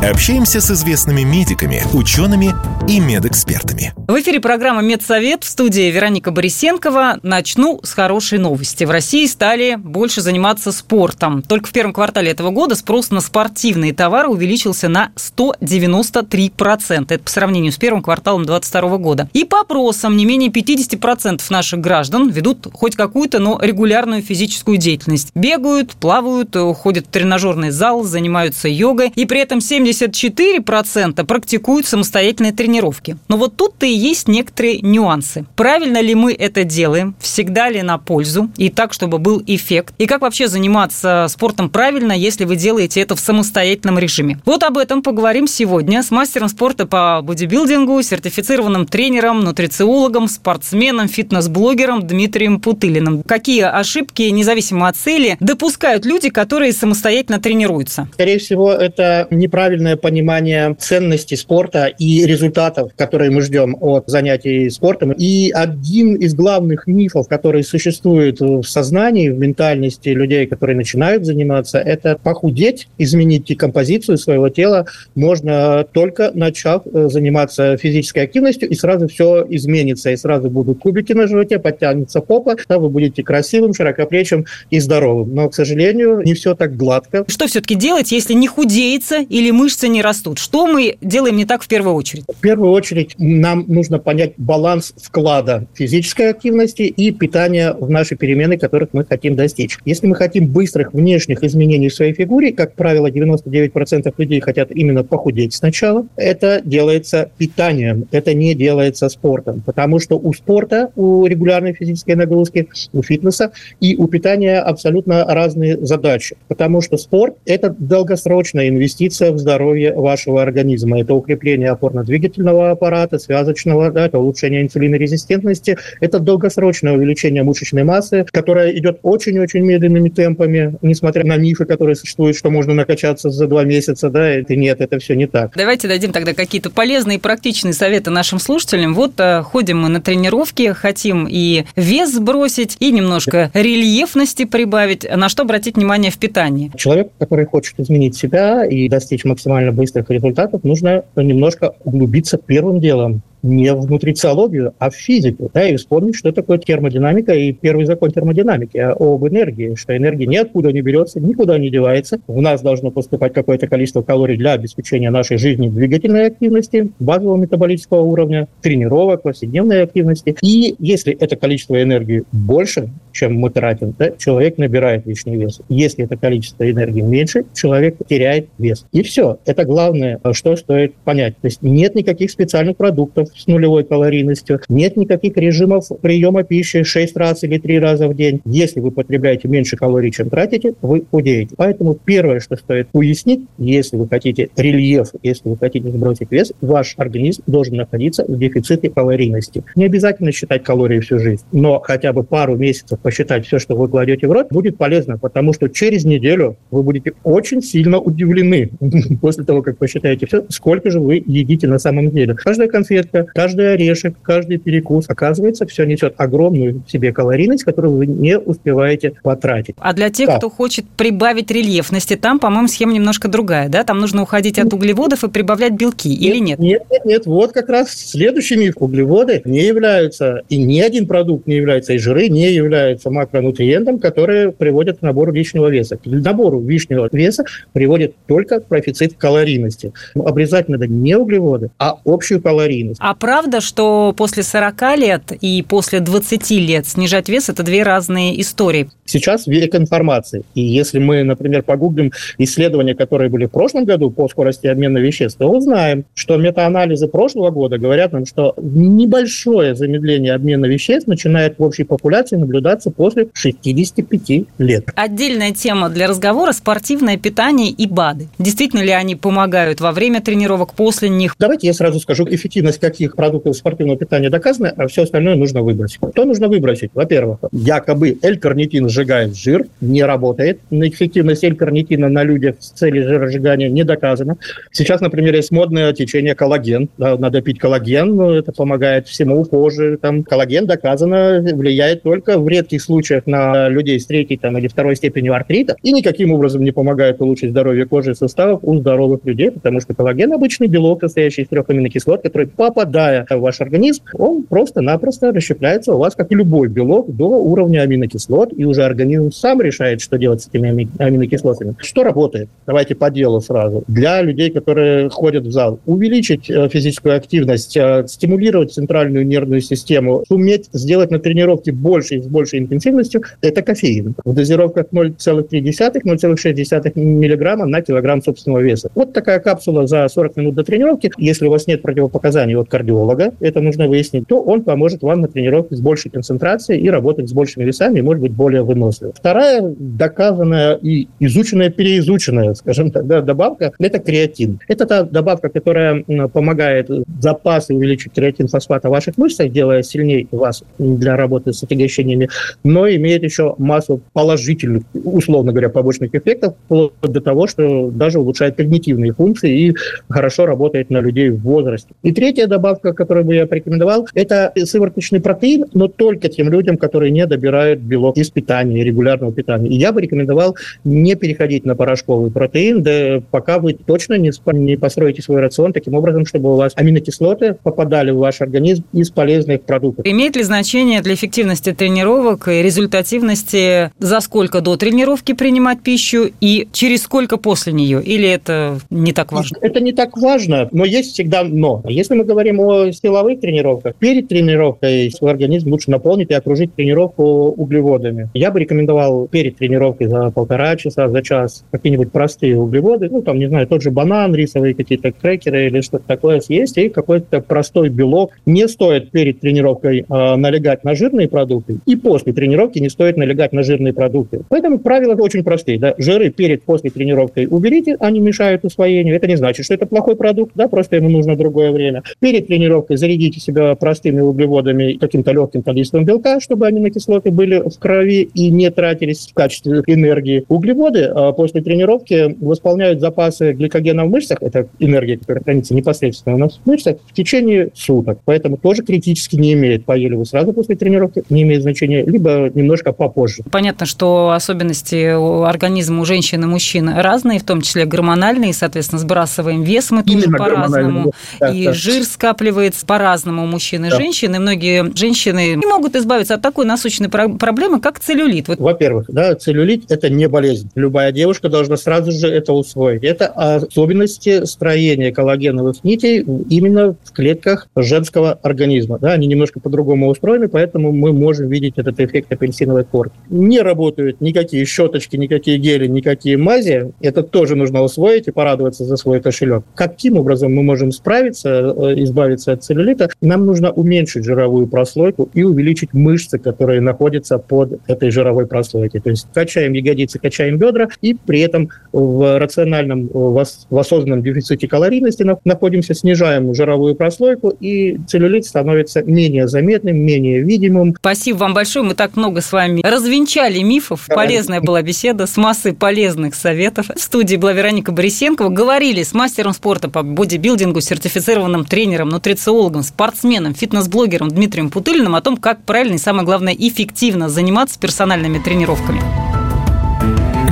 Общаемся 0.00 0.60
с 0.60 0.70
известными 0.70 1.22
медиками, 1.22 1.82
учеными 1.92 2.54
и 2.90 2.98
медэкспертами. 2.98 3.94
В 4.08 4.20
эфире 4.20 4.40
программа 4.40 4.82
«Медсовет» 4.82 5.44
в 5.44 5.48
студии 5.48 5.88
Вероника 5.92 6.32
Борисенкова. 6.32 7.20
Начну 7.22 7.78
с 7.84 7.92
хорошей 7.92 8.38
новости. 8.38 8.82
В 8.82 8.90
России 8.90 9.26
стали 9.26 9.76
больше 9.76 10.20
заниматься 10.20 10.72
спортом. 10.72 11.42
Только 11.42 11.68
в 11.68 11.72
первом 11.72 11.92
квартале 11.92 12.32
этого 12.32 12.50
года 12.50 12.74
спрос 12.74 13.10
на 13.10 13.20
спортивные 13.20 13.94
товары 13.94 14.28
увеличился 14.28 14.88
на 14.88 15.12
193%. 15.14 17.04
Это 17.08 17.22
по 17.22 17.30
сравнению 17.30 17.70
с 17.70 17.76
первым 17.76 18.02
кварталом 18.02 18.44
2022 18.44 18.98
года. 18.98 19.28
И 19.34 19.44
по 19.44 19.60
опросам 19.60 20.16
не 20.16 20.24
менее 20.24 20.50
50% 20.50 21.40
наших 21.50 21.80
граждан 21.80 22.28
ведут 22.28 22.66
хоть 22.72 22.96
какую-то, 22.96 23.38
но 23.38 23.60
регулярную 23.62 24.22
физическую 24.22 24.78
деятельность. 24.78 25.30
Бегают, 25.36 25.92
плавают, 25.92 26.56
ходят 26.76 27.06
в 27.06 27.10
тренажерный 27.10 27.70
зал, 27.70 28.02
занимаются 28.02 28.66
йогой. 28.68 29.12
И 29.14 29.26
при 29.26 29.38
этом 29.38 29.60
70 29.60 30.10
74% 30.10 31.24
практикуют 31.24 31.86
самостоятельные 31.86 32.52
тренировки. 32.52 32.79
Но 33.28 33.36
вот 33.36 33.56
тут-то 33.56 33.86
и 33.86 33.92
есть 33.92 34.28
некоторые 34.28 34.80
нюансы. 34.80 35.44
Правильно 35.56 36.00
ли 36.00 36.14
мы 36.14 36.32
это 36.32 36.64
делаем? 36.64 37.14
Всегда 37.20 37.68
ли 37.68 37.82
на 37.82 37.98
пользу? 37.98 38.50
И 38.56 38.68
так, 38.68 38.92
чтобы 38.92 39.18
был 39.18 39.42
эффект? 39.46 39.94
И 39.98 40.06
как 40.06 40.22
вообще 40.22 40.48
заниматься 40.48 41.26
спортом 41.28 41.70
правильно, 41.70 42.12
если 42.12 42.44
вы 42.44 42.56
делаете 42.56 43.00
это 43.00 43.16
в 43.16 43.20
самостоятельном 43.20 43.98
режиме? 43.98 44.40
Вот 44.44 44.62
об 44.62 44.78
этом 44.78 45.02
поговорим 45.02 45.46
сегодня 45.46 46.02
с 46.02 46.10
мастером 46.10 46.48
спорта 46.48 46.86
по 46.86 47.20
бодибилдингу, 47.22 48.02
сертифицированным 48.02 48.86
тренером, 48.86 49.40
нутрициологом, 49.40 50.28
спортсменом, 50.28 51.08
фитнес-блогером 51.08 52.06
Дмитрием 52.06 52.60
Путылиным. 52.60 53.22
Какие 53.22 53.62
ошибки, 53.62 54.22
независимо 54.22 54.88
от 54.88 54.96
цели, 54.96 55.36
допускают 55.40 56.04
люди, 56.04 56.30
которые 56.30 56.72
самостоятельно 56.72 57.40
тренируются? 57.40 58.08
Скорее 58.14 58.38
всего, 58.38 58.72
это 58.72 59.26
неправильно 59.30 59.70
правильное 59.70 59.96
понимание 59.96 60.74
ценности 60.78 61.34
спорта 61.34 61.86
и 61.86 62.26
результатов, 62.70 62.92
которые 62.96 63.30
мы 63.30 63.42
ждем 63.42 63.76
от 63.80 64.04
занятий 64.06 64.70
спортом. 64.70 65.12
И 65.12 65.50
один 65.52 66.14
из 66.14 66.34
главных 66.34 66.86
мифов, 66.86 67.28
который 67.28 67.62
существует 67.62 68.40
в 68.40 68.62
сознании, 68.62 69.28
в 69.28 69.38
ментальности 69.38 70.10
людей, 70.10 70.46
которые 70.46 70.76
начинают 70.76 71.24
заниматься, 71.24 71.78
это 71.78 72.18
похудеть, 72.22 72.88
изменить 72.98 73.56
композицию 73.58 74.16
своего 74.16 74.48
тела 74.48 74.86
можно 75.14 75.84
только 75.92 76.30
начав 76.34 76.82
э, 76.86 77.08
заниматься 77.08 77.76
физической 77.76 78.24
активностью, 78.24 78.68
и 78.68 78.74
сразу 78.74 79.08
все 79.08 79.44
изменится, 79.48 80.10
и 80.10 80.16
сразу 80.16 80.50
будут 80.50 80.78
кубики 80.78 81.12
на 81.12 81.26
животе, 81.26 81.58
подтянется 81.58 82.20
попа, 82.20 82.56
да, 82.68 82.78
вы 82.78 82.88
будете 82.88 83.22
красивым, 83.22 83.74
широкоплечим 83.74 84.46
и 84.70 84.80
здоровым. 84.80 85.34
Но, 85.34 85.48
к 85.48 85.54
сожалению, 85.54 86.22
не 86.24 86.34
все 86.34 86.54
так 86.54 86.76
гладко. 86.76 87.24
Что 87.26 87.46
все-таки 87.46 87.74
делать, 87.74 88.12
если 88.12 88.34
не 88.34 88.46
худеется 88.46 89.20
или 89.28 89.50
мышцы 89.50 89.70
мышцы 89.70 89.88
не 89.88 90.02
растут. 90.02 90.38
Что 90.38 90.66
мы 90.66 90.96
делаем 91.00 91.36
не 91.36 91.44
так 91.44 91.62
в 91.62 91.68
первую 91.68 91.94
очередь? 91.94 92.24
Первую 92.50 92.72
очередь 92.72 93.14
нам 93.16 93.64
нужно 93.68 94.00
понять 94.00 94.32
баланс 94.36 94.92
вклада 95.00 95.68
физической 95.72 96.30
активности 96.30 96.82
и 96.82 97.12
питания 97.12 97.72
в 97.72 97.88
наши 97.88 98.16
перемены, 98.16 98.58
которых 98.58 98.88
мы 98.90 99.04
хотим 99.04 99.36
достичь. 99.36 99.78
Если 99.84 100.08
мы 100.08 100.16
хотим 100.16 100.48
быстрых 100.48 100.92
внешних 100.92 101.44
изменений 101.44 101.90
в 101.90 101.94
своей 101.94 102.12
фигуре, 102.12 102.52
как 102.52 102.74
правило, 102.74 103.08
99% 103.08 104.12
людей 104.18 104.40
хотят 104.40 104.72
именно 104.72 105.04
похудеть 105.04 105.54
сначала, 105.54 106.08
это 106.16 106.60
делается 106.64 107.30
питанием, 107.38 108.08
это 108.10 108.34
не 108.34 108.56
делается 108.56 109.08
спортом, 109.10 109.62
потому 109.64 110.00
что 110.00 110.18
у 110.18 110.32
спорта, 110.32 110.90
у 110.96 111.26
регулярной 111.26 111.72
физической 111.72 112.16
нагрузки, 112.16 112.66
у 112.92 113.04
фитнеса 113.04 113.52
и 113.78 113.94
у 113.94 114.08
питания 114.08 114.58
абсолютно 114.58 115.24
разные 115.24 115.78
задачи, 115.86 116.36
потому 116.48 116.80
что 116.80 116.96
спорт– 116.96 117.36
это 117.46 117.72
долгосрочная 117.78 118.70
инвестиция 118.70 119.30
в 119.30 119.38
здоровье 119.38 119.94
вашего 119.94 120.42
организма. 120.42 121.00
Это 121.00 121.14
укрепление 121.14 121.70
опорно-двигательного 121.70 122.39
аппарата, 122.48 123.18
связочного 123.18 123.90
да, 123.90 124.06
это 124.06 124.18
улучшение 124.18 124.62
инсулинорезистентности, 124.62 125.78
это 126.00 126.18
долгосрочное 126.18 126.92
увеличение 126.92 127.42
мышечной 127.42 127.84
массы, 127.84 128.26
которое 128.30 128.76
идет 128.76 128.98
очень-очень 129.02 129.60
медленными 129.60 130.08
темпами, 130.08 130.74
несмотря 130.82 131.24
на 131.24 131.36
мифы, 131.36 131.64
которые 131.64 131.96
существуют, 131.96 132.36
что 132.36 132.50
можно 132.50 132.74
накачаться 132.74 133.30
за 133.30 133.46
два 133.46 133.64
месяца, 133.64 134.10
да, 134.10 134.28
это 134.28 134.56
нет, 134.56 134.80
это 134.80 134.98
все 134.98 135.14
не 135.14 135.26
так. 135.26 135.52
Давайте 135.56 135.88
дадим 135.88 136.12
тогда 136.12 136.34
какие-то 136.34 136.70
полезные 136.70 137.18
и 137.18 137.20
практичные 137.20 137.72
советы 137.72 138.10
нашим 138.10 138.38
слушателям. 138.38 138.94
Вот 138.94 139.12
а, 139.18 139.42
ходим 139.42 139.80
мы 139.80 139.88
на 139.88 140.00
тренировки, 140.00 140.72
хотим 140.72 141.26
и 141.28 141.64
вес 141.76 142.14
сбросить, 142.14 142.76
и 142.80 142.90
немножко 142.90 143.50
рельефности 143.54 144.44
прибавить. 144.44 145.06
На 145.08 145.28
что 145.28 145.42
обратить 145.42 145.76
внимание 145.76 146.10
в 146.10 146.18
питании? 146.18 146.70
Человек, 146.76 147.10
который 147.18 147.46
хочет 147.46 147.78
изменить 147.78 148.16
себя 148.16 148.64
и 148.64 148.88
достичь 148.88 149.24
максимально 149.24 149.72
быстрых 149.72 150.10
результатов, 150.10 150.64
нужно 150.64 151.04
немножко 151.16 151.74
углубиться 151.84 152.29
первым 152.38 152.80
делом 152.80 153.22
не 153.42 153.72
в 153.74 153.90
нутрициологию, 153.90 154.74
а 154.78 154.90
в 154.90 154.94
физику, 154.94 155.50
да, 155.52 155.68
и 155.68 155.76
вспомнить, 155.76 156.16
что 156.16 156.32
такое 156.32 156.58
термодинамика 156.58 157.32
и 157.32 157.52
первый 157.52 157.86
закон 157.86 158.10
термодинамики 158.10 158.78
а 158.78 158.92
об 158.92 159.26
энергии, 159.26 159.74
что 159.74 159.96
энергия 159.96 160.26
ниоткуда 160.26 160.72
не 160.72 160.80
берется, 160.82 161.20
никуда 161.20 161.58
не 161.58 161.70
девается. 161.70 162.20
В 162.26 162.40
нас 162.40 162.62
должно 162.62 162.90
поступать 162.90 163.32
какое-то 163.32 163.66
количество 163.66 164.02
калорий 164.02 164.36
для 164.36 164.52
обеспечения 164.52 165.10
нашей 165.10 165.38
жизни 165.38 165.68
двигательной 165.68 166.26
активности, 166.26 166.90
базового 166.98 167.36
метаболического 167.36 168.02
уровня, 168.02 168.48
тренировок, 168.60 169.22
повседневной 169.22 169.82
активности. 169.82 170.36
И 170.42 170.74
если 170.78 171.14
это 171.14 171.36
количество 171.36 171.82
энергии 171.82 172.24
больше, 172.32 172.90
чем 173.12 173.36
мы 173.36 173.50
тратим, 173.50 173.94
да, 173.98 174.10
человек 174.12 174.58
набирает 174.58 175.06
лишний 175.06 175.36
вес. 175.36 175.60
Если 175.68 176.04
это 176.04 176.16
количество 176.16 176.70
энергии 176.70 177.00
меньше, 177.00 177.44
человек 177.54 177.96
теряет 178.08 178.48
вес. 178.58 178.86
И 178.92 179.02
все. 179.02 179.38
Это 179.46 179.64
главное, 179.64 180.20
что 180.32 180.56
стоит 180.56 180.94
понять. 181.04 181.36
То 181.40 181.46
есть 181.46 181.62
нет 181.62 181.94
никаких 181.94 182.30
специальных 182.30 182.76
продуктов, 182.76 183.29
с 183.36 183.46
нулевой 183.46 183.84
калорийностью. 183.84 184.60
Нет 184.68 184.96
никаких 184.96 185.36
режимов 185.36 185.88
приема 186.00 186.42
пищи 186.42 186.82
6 186.82 187.16
раз 187.16 187.42
или 187.44 187.58
3 187.58 187.78
раза 187.78 188.08
в 188.08 188.14
день. 188.14 188.40
Если 188.44 188.80
вы 188.80 188.90
потребляете 188.90 189.48
меньше 189.48 189.76
калорий, 189.76 190.10
чем 190.10 190.30
тратите, 190.30 190.74
вы 190.82 191.04
худеете. 191.10 191.54
Поэтому 191.56 191.94
первое, 191.94 192.40
что 192.40 192.56
стоит 192.56 192.88
уяснить, 192.92 193.46
если 193.58 193.96
вы 193.96 194.08
хотите 194.08 194.50
рельеф, 194.56 195.08
если 195.22 195.48
вы 195.48 195.56
хотите 195.56 195.88
сбросить 195.90 196.30
вес, 196.30 196.52
ваш 196.60 196.94
организм 196.96 197.42
должен 197.46 197.76
находиться 197.76 198.24
в 198.26 198.38
дефиците 198.38 198.90
калорийности. 198.90 199.64
Не 199.76 199.86
обязательно 199.86 200.32
считать 200.32 200.62
калории 200.62 201.00
всю 201.00 201.18
жизнь, 201.18 201.44
но 201.52 201.80
хотя 201.80 202.12
бы 202.12 202.22
пару 202.22 202.56
месяцев 202.56 202.98
посчитать 203.00 203.46
все, 203.46 203.58
что 203.58 203.76
вы 203.76 203.88
кладете 203.88 204.26
в 204.26 204.32
рот, 204.32 204.48
будет 204.50 204.76
полезно, 204.76 205.18
потому 205.18 205.52
что 205.52 205.68
через 205.68 206.04
неделю 206.04 206.56
вы 206.70 206.82
будете 206.82 207.12
очень 207.24 207.62
сильно 207.62 207.98
удивлены 207.98 208.70
после 209.20 209.44
того, 209.44 209.62
как 209.62 209.78
посчитаете 209.78 210.26
все, 210.26 210.44
сколько 210.48 210.90
же 210.90 211.00
вы 211.00 211.22
едите 211.24 211.66
на 211.66 211.78
самом 211.78 212.10
деле. 212.10 212.34
Каждая 212.34 212.68
конфетка, 212.68 213.19
каждый 213.34 213.74
орешек, 213.74 214.14
каждый 214.22 214.58
перекус, 214.58 215.06
оказывается, 215.08 215.66
все 215.66 215.84
несет 215.84 216.14
огромную 216.16 216.82
в 216.86 216.90
себе 216.90 217.12
калорийность, 217.12 217.64
которую 217.64 217.94
вы 217.94 218.06
не 218.06 218.38
успеваете 218.38 219.14
потратить. 219.22 219.74
А 219.78 219.92
для 219.92 220.10
тех, 220.10 220.28
да. 220.28 220.36
кто 220.38 220.50
хочет 220.50 220.86
прибавить 220.96 221.50
рельефности, 221.50 222.16
там, 222.16 222.38
по-моему, 222.38 222.68
схема 222.68 222.92
немножко 222.92 223.28
другая, 223.28 223.68
да? 223.68 223.84
Там 223.84 224.00
нужно 224.00 224.22
уходить 224.22 224.58
от 224.58 224.72
углеводов 224.72 225.24
и 225.24 225.28
прибавлять 225.28 225.72
белки, 225.72 226.10
нет, 226.10 226.20
или 226.20 226.38
нет? 226.38 226.58
Нет, 226.58 226.82
нет, 226.90 227.04
нет. 227.04 227.26
Вот 227.26 227.52
как 227.52 227.68
раз 227.68 227.90
следующий 227.90 228.56
миф. 228.56 228.74
Углеводы 228.76 229.42
не 229.44 229.62
являются, 229.62 230.42
и 230.48 230.62
ни 230.62 230.80
один 230.80 231.06
продукт 231.06 231.46
не 231.46 231.56
является, 231.56 231.92
и 231.92 231.98
жиры 231.98 232.28
не 232.28 232.52
являются 232.52 233.10
макронутриентом, 233.10 233.98
которые 233.98 234.52
приводят 234.52 234.98
к 234.98 235.02
набору 235.02 235.32
лишнего 235.32 235.68
веса. 235.68 235.96
К 235.96 236.06
набору 236.06 236.60
лишнего 236.66 237.08
веса 237.12 237.44
приводит 237.72 238.14
только 238.26 238.60
профицит 238.60 239.14
калорийности. 239.14 239.92
Обрезать 240.14 240.68
надо 240.68 240.86
не 240.86 241.16
углеводы, 241.16 241.70
а 241.78 241.98
общую 242.04 242.40
калорийность. 242.42 243.00
А 243.02 243.09
правда, 243.14 243.60
что 243.60 244.14
после 244.16 244.42
40 244.42 244.96
лет 244.96 245.32
и 245.40 245.62
после 245.62 246.00
20 246.00 246.50
лет 246.50 246.86
снижать 246.86 247.28
вес– 247.28 247.48
это 247.48 247.62
две 247.62 247.82
разные 247.82 248.40
истории? 248.40 248.90
Сейчас 249.04 249.46
век 249.46 249.74
информации. 249.74 250.42
И 250.54 250.60
если 250.60 250.98
мы, 250.98 251.24
например, 251.24 251.62
погуглим 251.62 252.12
исследования, 252.38 252.94
которые 252.94 253.28
были 253.28 253.46
в 253.46 253.50
прошлом 253.50 253.84
году 253.84 254.10
по 254.10 254.28
скорости 254.28 254.66
обмена 254.66 254.98
веществ, 254.98 255.38
то 255.38 255.50
узнаем, 255.50 256.04
что 256.14 256.36
метаанализы 256.36 257.08
прошлого 257.08 257.50
года 257.50 257.78
говорят 257.78 258.12
нам, 258.12 258.24
что 258.26 258.54
небольшое 258.60 259.74
замедление 259.74 260.34
обмена 260.34 260.66
веществ 260.66 261.08
начинает 261.08 261.58
в 261.58 261.62
общей 261.62 261.84
популяции 261.84 262.36
наблюдаться 262.36 262.90
после 262.90 263.28
65 263.32 264.46
лет. 264.58 264.84
Отдельная 264.94 265.52
тема 265.52 265.88
для 265.88 266.06
разговора– 266.06 266.52
спортивное 266.54 267.16
питание 267.16 267.70
и 267.70 267.86
БАДы. 267.86 268.28
Действительно 268.38 268.82
ли 268.82 268.90
они 268.90 269.16
помогают 269.16 269.80
во 269.80 269.90
время 269.90 270.20
тренировок, 270.20 270.74
после 270.74 271.08
них? 271.08 271.34
Давайте 271.38 271.66
я 271.66 271.74
сразу 271.74 271.98
скажу, 271.98 272.26
эффективность 272.30 272.78
как 272.78 272.99
каких 273.00 273.16
продуктов 273.16 273.56
спортивного 273.56 273.96
питания 273.96 274.28
доказано, 274.28 274.74
а 274.76 274.86
все 274.86 275.04
остальное 275.04 275.34
нужно 275.34 275.62
выбросить. 275.62 275.98
Что 276.12 276.26
нужно 276.26 276.48
выбросить? 276.48 276.90
Во-первых, 276.92 277.38
якобы 277.50 278.18
L-карнитин 278.22 278.90
сжигает 278.90 279.34
жир, 279.34 279.64
не 279.80 280.02
работает. 280.02 280.60
Эффективность 280.70 281.42
L-карнитина 281.42 282.10
на 282.10 282.22
людях 282.24 282.56
с 282.58 282.72
целью 282.72 283.04
жиросжигания 283.08 283.70
не 283.70 283.84
доказана. 283.84 284.36
Сейчас, 284.70 285.00
например, 285.00 285.34
есть 285.34 285.50
модное 285.50 285.94
течение 285.94 286.34
коллаген. 286.34 286.90
Надо 286.98 287.40
пить 287.40 287.58
коллаген, 287.58 288.20
это 288.20 288.52
помогает 288.52 289.08
всему 289.08 289.42
коже. 289.46 289.96
Там 289.96 290.22
коллаген 290.22 290.66
доказано 290.66 291.40
влияет 291.40 292.02
только 292.02 292.38
в 292.38 292.46
редких 292.46 292.82
случаях 292.82 293.26
на 293.26 293.70
людей 293.70 293.98
с 293.98 294.04
третьей 294.04 294.36
там, 294.36 294.58
или 294.58 294.68
второй 294.68 294.94
степенью 294.94 295.34
артрита 295.34 295.74
и 295.82 295.90
никаким 295.92 296.34
образом 296.34 296.62
не 296.62 296.70
помогает 296.70 297.22
улучшить 297.22 297.52
здоровье 297.52 297.86
кожи 297.86 298.10
и 298.10 298.14
суставов 298.14 298.60
у 298.62 298.76
здоровых 298.76 299.24
людей, 299.24 299.50
потому 299.50 299.80
что 299.80 299.94
коллаген 299.94 300.34
обычный 300.34 300.66
белок, 300.66 301.00
состоящий 301.00 301.42
из 301.42 301.48
трех 301.48 301.70
аминокислот, 301.70 302.22
который 302.22 302.46
попадает 302.46 302.89
попадая 302.90 303.26
в 303.28 303.40
ваш 303.40 303.60
организм, 303.60 304.02
он 304.14 304.42
просто-напросто 304.42 305.32
расщепляется 305.32 305.94
у 305.94 305.98
вас, 305.98 306.14
как 306.14 306.32
и 306.32 306.34
любой 306.34 306.68
белок, 306.68 307.14
до 307.14 307.28
уровня 307.28 307.82
аминокислот, 307.82 308.52
и 308.56 308.64
уже 308.64 308.82
организм 308.82 309.30
сам 309.30 309.60
решает, 309.60 310.00
что 310.00 310.18
делать 310.18 310.42
с 310.42 310.48
этими 310.48 310.88
аминокислотами. 310.98 311.74
Что 311.78 312.02
работает? 312.02 312.48
Давайте 312.66 312.94
по 312.94 313.10
делу 313.10 313.40
сразу. 313.40 313.84
Для 313.88 314.22
людей, 314.22 314.50
которые 314.50 315.08
ходят 315.08 315.44
в 315.44 315.52
зал, 315.52 315.78
увеличить 315.86 316.50
э, 316.50 316.68
физическую 316.68 317.16
активность, 317.16 317.76
э, 317.76 318.04
стимулировать 318.08 318.72
центральную 318.72 319.26
нервную 319.26 319.60
систему, 319.60 320.24
суметь 320.28 320.68
сделать 320.72 321.10
на 321.10 321.18
тренировке 321.18 321.72
больше 321.72 322.16
и 322.16 322.22
с 322.22 322.26
большей 322.26 322.58
интенсивностью, 322.58 323.22
это 323.40 323.62
кофеин. 323.62 324.14
В 324.24 324.34
дозировках 324.34 324.86
0,3-0,6 324.92 326.98
миллиграмма 326.98 327.66
на 327.66 327.82
килограмм 327.82 328.22
собственного 328.22 328.60
веса. 328.60 328.90
Вот 328.94 329.12
такая 329.12 329.40
капсула 329.40 329.86
за 329.86 330.08
40 330.08 330.36
минут 330.36 330.54
до 330.54 330.64
тренировки. 330.64 331.10
Если 331.18 331.46
у 331.46 331.50
вас 331.50 331.66
нет 331.66 331.82
противопоказаний 331.82 332.56
от 332.56 332.68
кардиолога, 332.80 333.34
это 333.40 333.60
нужно 333.60 333.88
выяснить, 333.88 334.26
то 334.26 334.40
он 334.40 334.62
поможет 334.62 335.02
вам 335.02 335.20
на 335.20 335.28
тренировке 335.28 335.76
с 335.76 335.80
большей 335.80 336.10
концентрацией 336.10 336.80
и 336.80 336.88
работать 336.88 337.28
с 337.28 337.32
большими 337.32 337.64
весами, 337.64 338.00
может 338.00 338.22
быть 338.22 338.32
более 338.32 338.62
выносливым. 338.62 339.12
Вторая 339.14 339.62
доказанная 339.78 340.74
и 340.76 341.08
изученная, 341.20 341.70
переизученная, 341.70 342.54
скажем 342.54 342.90
так, 342.90 343.06
да, 343.06 343.20
добавка– 343.20 343.72
это 343.78 343.98
креатин. 343.98 344.60
Это 344.68 344.86
та 344.86 345.02
добавка, 345.02 345.50
которая 345.50 346.02
помогает 346.32 346.88
запасы 347.20 347.74
увеличить 347.74 348.12
креатин-фосфата 348.14 348.88
в 348.88 348.92
ваших 348.92 349.18
мышцах, 349.18 349.50
делая 349.50 349.82
сильнее 349.82 350.26
вас 350.30 350.64
для 350.78 351.16
работы 351.16 351.52
с 351.52 351.62
отягощениями, 351.62 352.28
но 352.64 352.88
имеет 352.88 353.22
еще 353.22 353.54
массу 353.58 354.00
положительных, 354.14 354.84
условно 354.94 355.52
говоря, 355.52 355.68
побочных 355.68 356.14
эффектов, 356.14 356.54
вплоть 356.64 356.92
до 357.02 357.20
того, 357.20 357.46
что 357.46 357.90
даже 357.90 358.20
улучшает 358.20 358.56
когнитивные 358.56 359.12
функции 359.12 359.68
и 359.68 359.74
хорошо 360.08 360.46
работает 360.46 360.88
на 360.90 360.98
людей 360.98 361.30
в 361.30 361.40
возрасте. 361.42 361.90
И 362.02 362.12
третья 362.12 362.46
добавка 362.46 362.69
добавка, 362.70 362.92
которую 362.92 363.24
бы 363.26 363.34
я 363.34 363.46
порекомендовал, 363.46 364.06
это 364.14 364.52
сывороточный 364.56 365.20
протеин, 365.20 365.66
но 365.74 365.88
только 365.88 366.28
тем 366.28 366.50
людям, 366.50 366.76
которые 366.76 367.10
не 367.10 367.26
добирают 367.26 367.80
белок 367.80 368.16
из 368.16 368.30
питания, 368.30 368.84
регулярного 368.84 369.32
питания. 369.32 369.68
И 369.68 369.74
я 369.74 369.92
бы 369.92 370.00
рекомендовал 370.00 370.56
не 370.84 371.14
переходить 371.14 371.64
на 371.64 371.74
порошковый 371.74 372.30
протеин, 372.30 372.82
да, 372.82 373.22
пока 373.30 373.58
вы 373.58 373.74
точно 373.74 374.14
не, 374.14 374.30
не 374.52 374.76
построите 374.76 375.22
свой 375.22 375.40
рацион 375.40 375.72
таким 375.72 375.94
образом, 375.94 376.26
чтобы 376.26 376.52
у 376.52 376.56
вас 376.56 376.72
аминокислоты 376.76 377.56
попадали 377.62 378.10
в 378.10 378.18
ваш 378.18 378.40
организм 378.40 378.84
из 378.92 379.10
полезных 379.10 379.62
продуктов. 379.62 380.06
Имеет 380.06 380.36
ли 380.36 380.42
значение 380.42 381.02
для 381.02 381.14
эффективности 381.14 381.72
тренировок 381.72 382.48
и 382.48 382.62
результативности, 382.62 383.90
за 383.98 384.20
сколько 384.20 384.60
до 384.60 384.76
тренировки 384.76 385.32
принимать 385.32 385.82
пищу 385.82 386.30
и 386.40 386.68
через 386.72 387.02
сколько 387.02 387.36
после 387.36 387.72
нее? 387.72 388.02
Или 388.02 388.28
это 388.28 388.78
не 388.90 389.12
так 389.12 389.32
важно? 389.32 389.56
Это 389.60 389.80
не 389.80 389.92
так 389.92 390.16
важно, 390.16 390.68
но 390.72 390.84
есть 390.84 391.12
всегда 391.12 391.42
но. 391.42 391.82
Если 391.88 392.14
мы 392.14 392.24
говорим 392.24 392.49
говорим 392.52 392.60
о 392.60 392.92
силовых 392.92 393.40
тренировках, 393.40 393.94
перед 393.96 394.28
тренировкой 394.28 395.10
свой 395.10 395.30
организм 395.30 395.70
лучше 395.70 395.90
наполнить 395.90 396.30
и 396.30 396.34
окружить 396.34 396.74
тренировку 396.74 397.22
углеводами. 397.22 398.28
Я 398.34 398.50
бы 398.50 398.60
рекомендовал 398.60 399.28
перед 399.28 399.56
тренировкой 399.56 400.08
за 400.08 400.30
полтора 400.30 400.76
часа, 400.76 401.08
за 401.08 401.22
час 401.22 401.64
какие-нибудь 401.70 402.12
простые 402.12 402.58
углеводы, 402.58 403.08
ну, 403.10 403.22
там, 403.22 403.38
не 403.38 403.48
знаю, 403.48 403.66
тот 403.66 403.82
же 403.82 403.90
банан, 403.90 404.34
рисовые 404.34 404.74
какие-то 404.74 405.12
крекеры 405.12 405.66
или 405.66 405.80
что-то 405.80 406.04
такое 406.06 406.40
съесть, 406.40 406.78
и 406.78 406.88
какой-то 406.88 407.40
простой 407.40 407.88
белок. 407.88 408.32
Не 408.46 408.68
стоит 408.68 409.10
перед 409.10 409.40
тренировкой 409.40 410.00
э, 410.00 410.36
налегать 410.36 410.84
на 410.84 410.94
жирные 410.94 411.28
продукты, 411.28 411.78
и 411.86 411.96
после 411.96 412.32
тренировки 412.32 412.78
не 412.78 412.88
стоит 412.88 413.16
налегать 413.16 413.52
на 413.52 413.62
жирные 413.62 413.92
продукты. 413.92 414.42
Поэтому 414.48 414.78
правила 414.78 415.14
очень 415.14 415.44
простые. 415.44 415.78
Да? 415.78 415.94
Жиры 415.98 416.30
перед, 416.30 416.62
после 416.62 416.90
тренировки 416.90 417.46
уберите, 417.50 417.96
они 418.00 418.20
мешают 418.20 418.64
усвоению. 418.64 419.16
Это 419.16 419.26
не 419.26 419.36
значит, 419.36 419.64
что 419.64 419.74
это 419.74 419.86
плохой 419.86 420.16
продукт, 420.16 420.52
да, 420.54 420.68
просто 420.68 420.96
ему 420.96 421.08
нужно 421.08 421.36
другое 421.36 421.72
время. 421.72 422.02
Перед 422.20 422.39
перед 422.40 422.46
тренировкой 422.46 422.96
зарядите 422.96 423.40
себя 423.40 423.74
простыми 423.74 424.20
углеводами, 424.20 424.94
каким-то 424.94 425.32
легким 425.32 425.62
количеством 425.62 426.04
белка, 426.04 426.40
чтобы 426.40 426.66
аминокислоты 426.66 427.30
были 427.30 427.62
в 427.68 427.78
крови 427.78 428.28
и 428.34 428.50
не 428.50 428.70
тратились 428.70 429.28
в 429.30 429.34
качестве 429.34 429.82
энергии. 429.86 430.44
Углеводы 430.48 431.04
а 431.04 431.32
после 431.32 431.60
тренировки 431.60 432.36
восполняют 432.40 433.00
запасы 433.00 433.52
гликогена 433.52 434.04
в 434.04 434.10
мышцах, 434.10 434.38
это 434.40 434.68
энергия, 434.78 435.18
которая 435.18 435.42
хранится 435.42 435.74
непосредственно 435.74 436.36
у 436.36 436.38
нас 436.38 436.60
в 436.62 436.68
мышцах, 436.68 436.96
в 437.06 437.12
течение 437.12 437.70
суток. 437.74 438.20
Поэтому 438.24 438.56
тоже 438.56 438.82
критически 438.82 439.36
не 439.36 439.52
имеет. 439.54 439.84
Поели 439.84 440.14
вы 440.14 440.24
сразу 440.24 440.52
после 440.52 440.76
тренировки, 440.76 441.22
не 441.30 441.42
имеет 441.42 441.62
значения, 441.62 442.04
либо 442.04 442.50
немножко 442.54 442.92
попозже. 442.92 443.42
Понятно, 443.50 443.86
что 443.86 444.30
особенности 444.30 445.46
организма 445.46 446.02
у 446.02 446.04
женщин 446.04 446.42
и 446.42 446.46
мужчин 446.46 446.88
разные, 446.88 447.38
в 447.38 447.44
том 447.44 447.60
числе 447.60 447.84
гормональные, 447.84 448.52
соответственно, 448.52 449.00
сбрасываем 449.00 449.62
вес 449.62 449.90
мы 449.90 450.02
тоже 450.02 450.30
по-разному. 450.30 451.12
Да, 451.38 451.48
и 451.48 451.66
да. 451.66 451.72
жир 451.72 452.04
скапливается 452.30 452.86
по-разному 452.86 453.42
у 453.42 453.46
мужчин 453.46 453.84
и 453.86 453.90
да. 453.90 453.96
женщин, 453.96 454.34
и 454.36 454.38
многие 454.38 454.96
женщины 454.96 455.56
не 455.56 455.66
могут 455.66 455.96
избавиться 455.96 456.34
от 456.34 456.42
такой 456.42 456.64
насущной 456.64 457.08
проблемы, 457.08 457.80
как 457.80 457.98
целлюлит. 457.98 458.46
Вот. 458.46 458.60
Во-первых, 458.60 459.06
да, 459.08 459.34
целлюлит– 459.34 459.84
это 459.90 460.08
не 460.08 460.28
болезнь. 460.28 460.70
Любая 460.76 461.10
девушка 461.10 461.48
должна 461.48 461.76
сразу 461.76 462.12
же 462.12 462.28
это 462.28 462.52
усвоить. 462.52 463.02
Это 463.02 463.26
особенности 463.26 464.44
строения 464.44 465.10
коллагеновых 465.12 465.82
нитей 465.82 466.20
именно 466.20 466.94
в 467.02 467.12
клетках 467.12 467.66
женского 467.74 468.38
организма. 468.42 469.00
Да, 469.00 469.12
они 469.12 469.26
немножко 469.26 469.58
по-другому 469.58 470.08
устроены, 470.08 470.46
поэтому 470.46 470.92
мы 470.92 471.12
можем 471.12 471.48
видеть 471.48 471.74
этот 471.78 471.98
эффект 471.98 472.32
апельсиновой 472.32 472.84
корки. 472.84 473.14
Не 473.28 473.60
работают 473.60 474.20
никакие 474.20 474.64
щеточки, 474.66 475.16
никакие 475.16 475.58
гели, 475.58 475.88
никакие 475.88 476.36
мази. 476.36 476.92
Это 477.00 477.24
тоже 477.24 477.56
нужно 477.56 477.82
усвоить 477.82 478.28
и 478.28 478.30
порадоваться 478.30 478.84
за 478.84 478.96
свой 478.96 479.20
кошелек. 479.20 479.64
Каким 479.74 480.16
образом 480.16 480.54
мы 480.54 480.62
можем 480.62 480.92
справиться, 480.92 481.48
э, 481.48 481.94
избавиться 482.20 482.52
от 482.52 482.62
целлюлита? 482.62 483.08
Нам 483.20 483.46
нужно 483.46 483.70
уменьшить 483.70 484.24
жировую 484.24 484.66
прослойку 484.66 485.30
и 485.34 485.42
увеличить 485.42 485.92
мышцы, 485.92 486.38
которые 486.38 486.80
находятся 486.80 487.38
под 487.38 487.80
этой 487.88 488.10
жировой 488.10 488.46
прослойкой. 488.46 489.00
То 489.00 489.10
есть 489.10 489.26
качаем 489.32 489.72
ягодицы, 489.72 490.18
качаем 490.18 490.58
бедра, 490.58 490.88
и 491.00 491.14
при 491.14 491.40
этом 491.40 491.70
в 491.92 492.38
рациональном, 492.38 493.08
в 493.12 493.78
осознанном 493.78 494.22
дефиците 494.22 494.68
калорийности 494.68 495.24
находимся, 495.44 495.94
снижаем 495.94 496.54
жировую 496.54 496.94
прослойку, 496.94 497.50
и 497.60 497.98
целлюлит 498.06 498.44
становится 498.44 499.02
менее 499.02 499.48
заметным, 499.48 499.96
менее 499.96 500.40
видимым. 500.42 500.94
Спасибо 500.98 501.38
вам 501.38 501.54
большое. 501.54 501.84
Мы 501.84 501.94
так 501.94 502.16
много 502.16 502.40
с 502.40 502.52
вами 502.52 502.82
развенчали 502.82 503.60
мифов. 503.60 504.06
Полезная 504.08 504.60
была 504.60 504.82
беседа 504.82 505.26
с 505.26 505.36
массой 505.36 505.72
полезных 505.72 506.34
советов. 506.34 506.90
В 506.94 507.00
студии 507.00 507.36
была 507.36 507.52
Вероника 507.52 507.92
Борисенкова. 507.92 508.50
Говорили 508.50 509.02
с 509.02 509.14
мастером 509.14 509.52
спорта 509.52 509.88
по 509.88 510.02
бодибилдингу, 510.02 510.80
сертифицированным 510.80 511.64
тренером, 511.64 512.09
нутрициологом, 512.10 512.82
спортсменом, 512.82 513.54
фитнес-блогером 513.54 514.28
Дмитрием 514.28 514.70
Путылиным 514.70 515.14
о 515.14 515.20
том, 515.20 515.36
как 515.36 515.64
правильно 515.64 515.94
и, 515.94 515.98
самое 515.98 516.24
главное, 516.24 516.54
эффективно 516.54 517.28
заниматься 517.28 517.78
персональными 517.78 518.38
тренировками. 518.38 519.00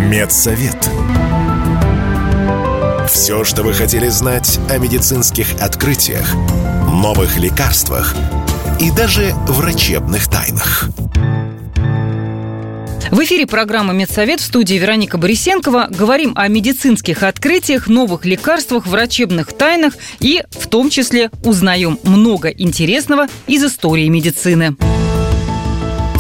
Медсовет. 0.08 0.88
Все, 3.10 3.44
что 3.44 3.62
вы 3.62 3.72
хотели 3.72 4.08
знать 4.08 4.58
о 4.70 4.78
медицинских 4.78 5.60
открытиях, 5.60 6.34
новых 6.90 7.38
лекарствах 7.38 8.14
и 8.80 8.90
даже 8.90 9.34
врачебных 9.46 10.28
тайнах. 10.28 10.90
В 13.10 13.20
эфире 13.20 13.46
программа 13.46 13.94
«Медсовет» 13.94 14.40
в 14.40 14.44
студии 14.44 14.74
Вероника 14.74 15.16
Борисенкова. 15.16 15.88
Говорим 15.90 16.32
о 16.36 16.46
медицинских 16.48 17.22
открытиях, 17.22 17.88
новых 17.88 18.26
лекарствах, 18.26 18.86
врачебных 18.86 19.52
тайнах 19.54 19.94
и 20.20 20.42
в 20.50 20.66
том 20.68 20.90
числе 20.90 21.30
узнаем 21.42 21.98
много 22.02 22.48
интересного 22.48 23.26
из 23.46 23.64
истории 23.64 24.08
медицины. 24.08 24.76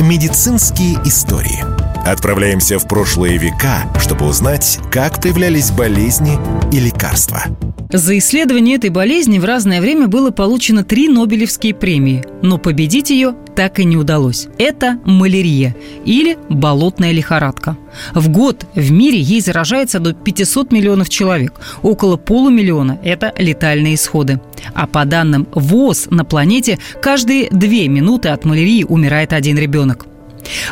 Медицинские 0.00 0.94
истории. 1.04 1.77
Отправляемся 2.06 2.78
в 2.78 2.88
прошлые 2.88 3.38
века, 3.38 3.84
чтобы 3.98 4.26
узнать, 4.26 4.78
как 4.90 5.20
появлялись 5.20 5.70
болезни 5.70 6.38
и 6.72 6.80
лекарства– 6.80 7.42
за 7.90 8.18
исследование 8.18 8.76
этой 8.76 8.90
болезни 8.90 9.38
в 9.38 9.46
разное 9.46 9.80
время 9.80 10.08
было 10.08 10.30
получено 10.30 10.84
три 10.84 11.08
Нобелевские 11.08 11.72
премии, 11.72 12.22
но 12.42 12.58
победить 12.58 13.08
ее 13.08 13.34
так 13.56 13.78
и 13.80 13.84
не 13.84 13.96
удалось. 13.96 14.46
Это 14.58 15.00
малярия 15.06 15.74
или 16.04 16.36
болотная 16.50 17.12
лихорадка. 17.12 17.78
В 18.14 18.28
год 18.28 18.66
в 18.74 18.92
мире 18.92 19.18
ей 19.18 19.40
заражается 19.40 20.00
до 20.00 20.12
500 20.12 20.70
миллионов 20.70 21.08
человек. 21.08 21.58
Около 21.80 22.18
полумиллиона– 22.18 23.00
это 23.02 23.32
летальные 23.38 23.94
исходы. 23.94 24.38
А 24.74 24.86
по 24.86 25.06
данным 25.06 25.48
ВОЗ 25.54 26.08
на 26.10 26.26
планете 26.26 26.78
каждые 27.00 27.48
две 27.50 27.88
минуты 27.88 28.28
от 28.28 28.44
малярии 28.44 28.84
умирает 28.84 29.32
один 29.32 29.56
ребенок. 29.56 30.07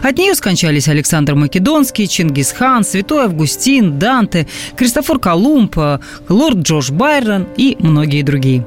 От 0.02 0.18
нее 0.18 0.34
скончались 0.34 0.88
Александр 0.88 1.34
Македонский, 1.34 2.08
Чингисхан, 2.08 2.84
Святой 2.84 3.24
Августин, 3.24 3.98
Данте, 3.98 4.46
Кристофор 4.76 5.18
Колумб, 5.18 5.76
лорд 6.28 6.58
Джош 6.58 6.90
Байрон 6.90 7.46
и 7.56 7.76
многие 7.78 8.22
другие. 8.22 8.66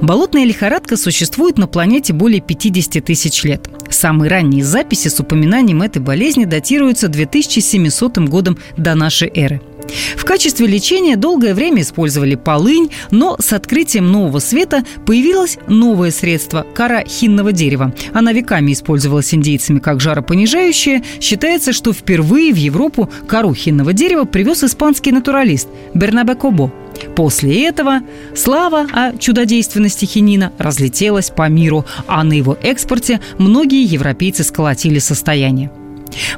Болотная 0.00 0.44
лихорадка 0.44 0.96
существует 0.96 1.58
на 1.58 1.66
планете 1.66 2.12
более 2.12 2.40
50 2.40 3.04
тысяч 3.04 3.42
лет. 3.44 3.68
Самые 3.88 4.30
ранние 4.30 4.64
записи 4.64 5.08
с 5.08 5.18
упоминанием 5.20 5.82
этой 5.82 6.00
болезни 6.00 6.44
датируются 6.44 7.08
2700 7.08 8.18
годом 8.28 8.58
до 8.76 8.94
нашей 8.94 9.30
эры– 9.34 9.60
в 10.16 10.24
качестве 10.24 10.66
лечения 10.66 11.16
долгое 11.16 11.54
время 11.54 11.82
использовали 11.82 12.34
полынь, 12.34 12.90
но 13.10 13.36
с 13.40 13.52
открытием 13.52 14.10
нового 14.10 14.38
света 14.38 14.84
появилось 15.06 15.58
новое 15.66 16.10
средство– 16.10 16.66
кора 16.74 17.04
хинного 17.04 17.52
дерева. 17.52 17.94
Она 18.12 18.32
веками 18.32 18.72
использовалась 18.72 19.34
индейцами 19.34 19.78
как 19.78 20.00
жаропонижающее. 20.00 21.02
Считается, 21.20 21.72
что 21.72 21.92
впервые 21.92 22.52
в 22.52 22.56
Европу 22.56 23.10
кору 23.26 23.54
хинного 23.54 23.92
дерева 23.92 24.24
привез 24.24 24.64
испанский 24.64 25.12
натуралист 25.12 25.68
Бернабе 25.94 26.34
Кобо. 26.34 26.72
После 27.16 27.66
этого 27.66 28.00
слава 28.34 28.86
о 28.92 29.16
чудодейственности 29.16 30.04
хинина 30.04 30.52
разлетелась 30.58 31.30
по 31.30 31.48
миру, 31.48 31.84
а 32.06 32.22
на 32.22 32.34
его 32.34 32.56
экспорте 32.62 33.20
многие 33.38 33.84
европейцы 33.84 34.44
сколотили 34.44 34.98
состояние. 34.98 35.70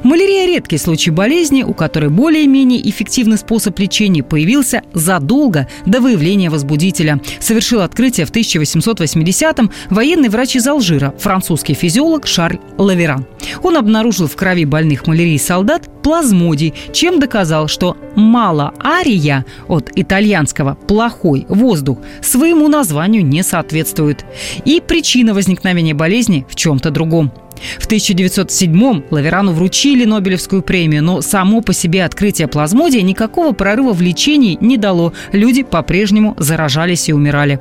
Малярия– 0.03 0.45
редкий 0.47 0.77
случай 0.77 1.11
болезни, 1.11 1.63
у 1.63 1.73
которой 1.73 2.09
более-менее 2.09 2.89
эффективный 2.89 3.37
способ 3.37 3.77
лечения 3.79 4.23
появился 4.23 4.81
задолго 4.93 5.67
до 5.85 6.01
выявления 6.01 6.49
возбудителя. 6.49 7.21
Совершил 7.39 7.81
открытие 7.81 8.25
в 8.25 8.31
1880-м 8.31 9.71
военный 9.89 10.29
врач 10.29 10.55
из 10.55 10.67
Алжира, 10.67 11.13
французский 11.17 11.73
физиолог 11.73 12.27
Шарль 12.27 12.59
Лаверан. 12.77 13.25
Он 13.63 13.77
обнаружил 13.77 14.27
в 14.27 14.35
крови 14.35 14.65
больных 14.65 15.07
малярией 15.07 15.39
солдат 15.39 15.89
плазмодий, 16.05 16.75
чем 16.93 17.19
доказал, 17.19 17.67
что 17.67 17.97
мало 18.15 18.75
ария 18.79 19.43
от 19.67 19.89
итальянского 19.95 20.75
«плохой 20.87 21.47
воздух» 21.49 21.97
своему 22.21 22.67
названию 22.67 23.25
не 23.25 23.41
соответствует. 23.41 24.23
И 24.65 24.83
причина 24.85 25.33
возникновения 25.33 25.95
болезни 25.95 26.45
в 26.47 26.53
чем-то 26.53 26.91
другом– 26.91 27.31
в 27.79 27.87
1907-м 27.87 29.05
Лаверану 29.11 29.53
вручили 29.53 30.05
Нобелевскую 30.05 30.61
премию, 30.61 31.03
но 31.03 31.21
само 31.21 31.61
по 31.61 31.73
себе 31.73 32.03
открытие 32.03 32.47
плазмодия 32.47 33.01
никакого 33.01 33.53
прорыва 33.53 33.93
в 33.93 34.01
лечении 34.01 34.57
не 34.61 34.77
дало. 34.77 35.13
Люди 35.31 35.63
по-прежнему 35.63 36.35
заражались 36.37 37.09
и 37.09 37.13
умирали. 37.13 37.59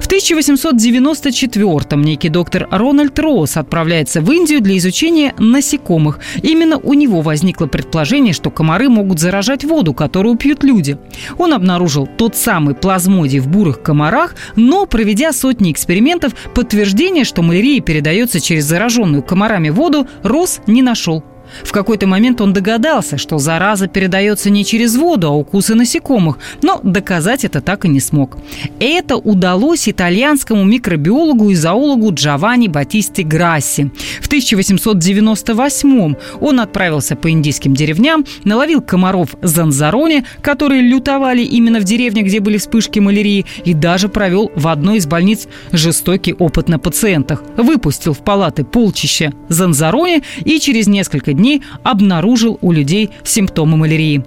В 0.00 0.08
1894-м 0.08 2.02
некий 2.02 2.28
доктор 2.28 2.68
Рональд 2.70 3.18
Росс 3.18 3.56
отправляется 3.56 4.20
в 4.20 4.30
Индию 4.30 4.60
для 4.60 4.76
изучения 4.78 5.34
насекомых. 5.38 6.18
Именно 6.42 6.78
у 6.78 6.94
него 6.94 7.20
возникло 7.20 7.66
предположение, 7.66 8.32
что 8.32 8.50
комары 8.50 8.88
могут 8.88 9.20
заражать 9.20 9.64
воду, 9.64 9.94
которую 9.94 10.36
пьют 10.36 10.64
люди. 10.64 10.98
Он 11.38 11.52
обнаружил 11.54 12.06
тот 12.06 12.36
самый 12.36 12.74
плазмодий 12.74 13.38
в 13.38 13.48
бурых 13.48 13.82
комарах, 13.82 14.34
но, 14.56 14.86
проведя 14.86 15.32
сотни 15.32 15.72
экспериментов, 15.72 16.34
подтверждение, 16.54 17.24
что 17.24 17.42
малярия 17.42 17.80
передается 17.80 18.40
через 18.40 18.64
зараженную 18.64 19.22
комарами 19.22 19.70
воду, 19.70 20.06
Росс 20.22 20.60
не 20.66 20.82
нашел. 20.82 21.24
В 21.62 21.72
какой-то 21.72 22.06
момент 22.06 22.40
он 22.40 22.52
догадался, 22.52 23.18
что 23.18 23.38
зараза 23.38 23.88
передается 23.88 24.50
не 24.50 24.64
через 24.64 24.96
воду, 24.96 25.28
а 25.28 25.30
укусы 25.30 25.74
насекомых, 25.74 26.38
но 26.62 26.80
доказать 26.82 27.44
это 27.44 27.60
так 27.60 27.84
и 27.84 27.88
не 27.88 28.00
смог. 28.00 28.38
Это 28.80 29.16
удалось 29.16 29.88
итальянскому 29.88 30.64
микробиологу 30.64 31.50
и 31.50 31.54
зоологу 31.54 32.12
Джованни 32.12 32.68
Батисти 32.68 33.22
Грасси. 33.22 33.90
В 34.20 34.26
1898 34.26 36.14
он 36.40 36.60
отправился 36.60 37.16
по 37.16 37.30
индийским 37.30 37.74
деревням, 37.74 38.24
наловил 38.44 38.80
комаров 38.80 39.34
Занзароне, 39.42 40.24
которые 40.40 40.80
лютовали 40.82 41.42
именно 41.42 41.80
в 41.80 41.84
деревне, 41.84 42.22
где 42.22 42.40
были 42.40 42.58
вспышки 42.58 42.98
малярии, 42.98 43.44
и 43.64 43.74
даже 43.74 44.08
провел 44.08 44.50
в 44.54 44.68
одной 44.68 44.98
из 44.98 45.06
больниц 45.06 45.48
жестокий 45.72 46.32
опыт 46.34 46.68
на 46.68 46.78
пациентах. 46.78 47.42
Выпустил 47.56 48.14
в 48.14 48.18
палаты 48.18 48.64
полчища 48.64 49.32
Занзароне 49.48 50.22
и 50.44 50.58
через 50.58 50.86
несколько 50.86 51.32
дней 51.32 51.41
дней 51.42 51.62
обнаружил 51.82 52.58
у 52.62 52.72
людей 52.72 53.10
симптомы 53.24 53.76
малярии. 53.76 54.22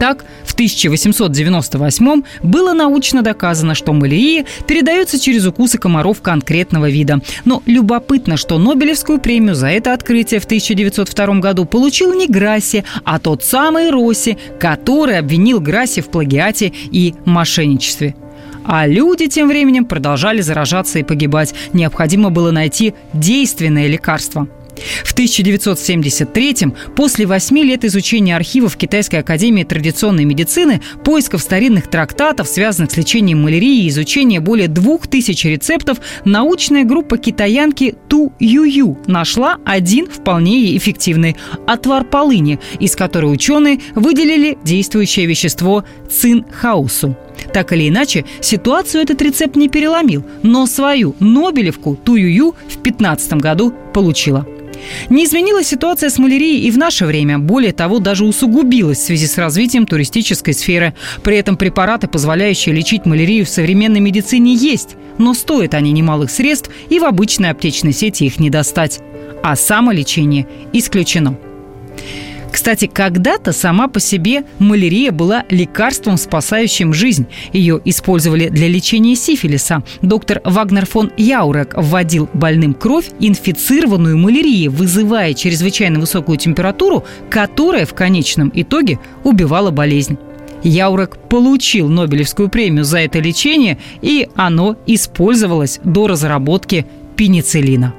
Так, 0.00 0.24
в 0.44 0.52
1898 0.52 2.22
было 2.42 2.72
научно 2.72 3.22
доказано, 3.22 3.74
что 3.74 3.92
малярия 3.92 4.44
передается 4.66 5.18
через 5.18 5.46
укусы 5.46 5.78
комаров 5.78 6.20
конкретного 6.20 6.90
вида. 6.90 7.20
Но 7.44 7.62
любопытно, 7.66 8.36
что 8.36 8.58
Нобелевскую 8.58 9.20
премию 9.20 9.54
за 9.54 9.68
это 9.68 9.94
открытие 9.94 10.40
в 10.40 10.44
1902 10.44 11.26
году 11.38 11.64
получил 11.64 12.12
не 12.14 12.26
Грасси, 12.26 12.84
а 13.04 13.18
тот 13.18 13.44
самый 13.44 13.90
Росси, 13.90 14.36
который 14.58 15.18
обвинил 15.18 15.60
Грасси 15.60 16.02
в 16.02 16.08
плагиате 16.08 16.72
и 16.90 17.14
мошенничестве. 17.24 18.16
А 18.64 18.86
люди 18.86 19.28
тем 19.28 19.46
временем 19.48 19.84
продолжали 19.84 20.40
заражаться 20.40 20.98
и 20.98 21.04
погибать. 21.04 21.54
Необходимо 21.72 22.30
было 22.30 22.50
найти 22.50 22.94
действенное 23.14 23.86
лекарство– 23.86 24.48
в 25.04 25.14
1973-м, 25.14 26.74
после 26.94 27.26
восьми 27.26 27.62
лет 27.62 27.84
изучения 27.84 28.36
архивов 28.36 28.76
Китайской 28.76 29.16
академии 29.16 29.64
традиционной 29.64 30.24
медицины, 30.24 30.80
поисков 31.04 31.42
старинных 31.42 31.88
трактатов, 31.88 32.48
связанных 32.48 32.90
с 32.90 32.96
лечением 32.96 33.42
малярии 33.42 33.84
и 33.84 33.88
изучения 33.88 34.40
более 34.40 34.68
двух 34.68 35.06
тысяч 35.06 35.44
рецептов, 35.44 35.98
научная 36.24 36.84
группа 36.84 37.18
китаянки 37.18 37.94
Ту 38.08 38.32
Юю 38.38 38.98
нашла 39.06 39.58
один 39.64 40.06
вполне 40.08 40.76
эффективный– 40.76 41.36
отвар 41.66 42.04
полыни, 42.04 42.58
из 42.80 42.96
которой 42.96 43.32
ученые 43.32 43.80
выделили 43.94 44.58
действующее 44.64 45.26
вещество 45.26 45.84
цинхаусу. 46.10 47.16
Так 47.52 47.72
или 47.72 47.88
иначе, 47.88 48.24
ситуацию 48.40 49.02
этот 49.02 49.20
рецепт 49.22 49.56
не 49.56 49.68
переломил, 49.68 50.24
но 50.42 50.66
свою 50.66 51.14
Нобелевку 51.20 51.96
Ту 51.96 52.16
Юю 52.16 52.52
в 52.52 52.82
2015 52.82 53.34
году 53.34 53.72
получила. 53.92 54.46
Не 55.08 55.24
изменилась 55.24 55.68
ситуация 55.68 56.10
с 56.10 56.18
малярией 56.18 56.66
и 56.66 56.70
в 56.70 56.78
наше 56.78 57.06
время. 57.06 57.38
Более 57.38 57.72
того, 57.72 57.98
даже 57.98 58.24
усугубилась 58.24 58.98
в 58.98 59.04
связи 59.04 59.26
с 59.26 59.38
развитием 59.38 59.86
туристической 59.86 60.54
сферы. 60.54 60.94
При 61.22 61.36
этом 61.36 61.56
препараты, 61.56 62.08
позволяющие 62.08 62.74
лечить 62.74 63.06
малярию 63.06 63.44
в 63.44 63.48
современной 63.48 64.00
медицине, 64.00 64.54
есть. 64.54 64.96
Но 65.18 65.34
стоят 65.34 65.74
они 65.74 65.92
немалых 65.92 66.30
средств, 66.30 66.70
и 66.88 66.98
в 66.98 67.04
обычной 67.04 67.50
аптечной 67.50 67.92
сети 67.92 68.24
их 68.24 68.38
не 68.38 68.50
достать. 68.50 69.00
А 69.42 69.56
самолечение 69.56 70.46
исключено. 70.72 71.38
Кстати, 72.56 72.86
когда-то 72.86 73.52
сама 73.52 73.86
по 73.86 74.00
себе 74.00 74.44
малярия 74.58 75.12
была 75.12 75.44
лекарством, 75.50 76.16
спасающим 76.16 76.94
жизнь. 76.94 77.26
Ее 77.52 77.78
использовали 77.84 78.48
для 78.48 78.66
лечения 78.66 79.14
сифилиса. 79.14 79.82
Доктор 80.00 80.40
Вагнер 80.42 80.86
фон 80.86 81.12
Яурек 81.18 81.74
вводил 81.76 82.30
больным 82.32 82.72
кровь, 82.72 83.10
инфицированную 83.20 84.16
малярией, 84.16 84.68
вызывая 84.68 85.34
чрезвычайно 85.34 86.00
высокую 86.00 86.38
температуру, 86.38 87.04
которая 87.28 87.84
в 87.84 87.92
конечном 87.92 88.50
итоге 88.54 89.00
убивала 89.22 89.70
болезнь. 89.70 90.16
Яурек 90.62 91.18
получил 91.28 91.90
Нобелевскую 91.90 92.48
премию 92.48 92.84
за 92.84 93.00
это 93.00 93.18
лечение, 93.18 93.76
и 94.00 94.30
оно 94.34 94.78
использовалось 94.86 95.78
до 95.84 96.06
разработки 96.06 96.86
пенициллина. 97.16 97.92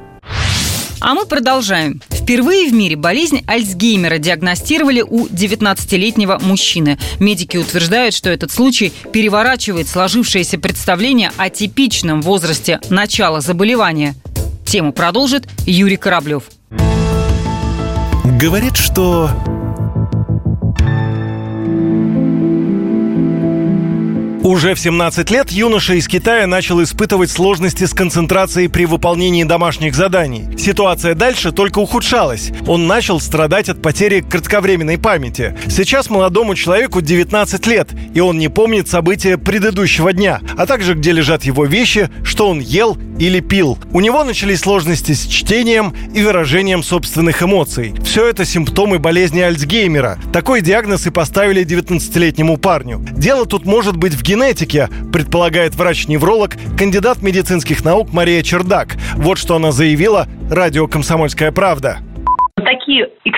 А 1.00 1.14
мы 1.14 1.26
продолжаем. 1.26 2.02
Впервые 2.10 2.70
в 2.70 2.74
мире 2.74 2.96
болезнь 2.96 3.44
Альцгеймера 3.48 4.18
диагностировали 4.18 5.02
у 5.02 5.28
19-летнего 5.28 6.40
мужчины. 6.42 6.98
Медики 7.20 7.58
утверждают, 7.58 8.14
что 8.14 8.30
этот 8.30 8.52
случай 8.52 8.92
переворачивает 9.14 9.88
сложившееся 9.88 10.58
представление 10.58 11.32
о 11.38 11.50
типичном 11.50 12.22
возрасте 12.22 12.80
начала 12.90 13.42
заболевания. 13.42 14.16
Тему 14.66 14.92
продолжит 14.92 15.48
Юрий 15.66 15.98
Кораблев. 15.98 16.44
Говорят, 18.40 18.76
что 18.76 19.30
Уже 24.48 24.76
в 24.76 24.80
17 24.80 25.30
лет 25.30 25.52
юноша 25.52 25.96
из 25.96 26.08
Китая 26.08 26.48
начал 26.48 26.82
испытывать 26.82 27.30
сложности 27.30 27.84
с 27.84 27.94
концентрацией 27.94 28.70
при 28.70 28.86
выполнении 28.86 29.44
домашних 29.44 29.94
заданий. 29.94 30.48
Ситуация 30.58 31.16
дальше 31.16 31.52
только 31.52 31.80
ухудшалась. 31.80 32.52
Он 32.66 32.88
начал 32.88 33.20
страдать 33.20 33.68
от 33.68 33.82
потери 33.82 34.22
кратковременной 34.22 34.98
памяти. 34.98 35.58
Сейчас 35.68 36.10
молодому 36.10 36.56
человеку 36.56 37.02
19 37.02 37.68
лет, 37.68 37.90
и 38.14 38.22
он 38.22 38.38
не 38.38 38.48
помнит 38.48 38.88
события 38.88 39.38
предыдущего 39.38 40.14
дня, 40.14 40.40
а 40.58 40.66
также 40.66 40.94
где 40.94 41.12
лежат 41.12 41.44
его 41.44 41.66
вещи, 41.66 42.10
что 42.24 42.48
он 42.48 42.62
ел 42.62 42.98
или 43.20 43.40
пил. 43.40 43.78
У 43.92 44.00
него 44.00 44.24
начались 44.24 44.62
сложности 44.62 45.14
с 45.14 45.26
чтением 45.26 45.94
и 46.14 46.24
выражением 46.24 46.84
собственных 46.84 47.42
эмоций. 47.44 47.94
Все 48.04 48.28
это 48.28 48.46
симптомы 48.46 49.00
болезни 49.00 49.40
Альцгеймера. 49.40 50.20
Такой 50.34 50.62
диагноз 50.62 51.08
и 51.08 51.10
поставили 51.10 51.66
19-летнему 51.66 52.58
парню. 52.58 53.06
Дело 53.12 53.46
тут 53.46 53.66
может 53.66 53.98
быть 53.98 54.14
в 54.14 54.22
генетике 54.22 54.90
предполагает 55.12 55.76
врач-невролог, 55.76 56.56
кандидат 56.78 57.22
медицинских 57.22 57.84
наук 57.84 58.14
Мария 58.14 58.44
Чердак. 58.44 58.98
Вот 59.16 59.38
что 59.38 59.56
она 59.56 59.72
заявила 59.72 60.28
радио 60.50 60.88
«Комсомольская 60.88 61.52
правда» 61.52 62.00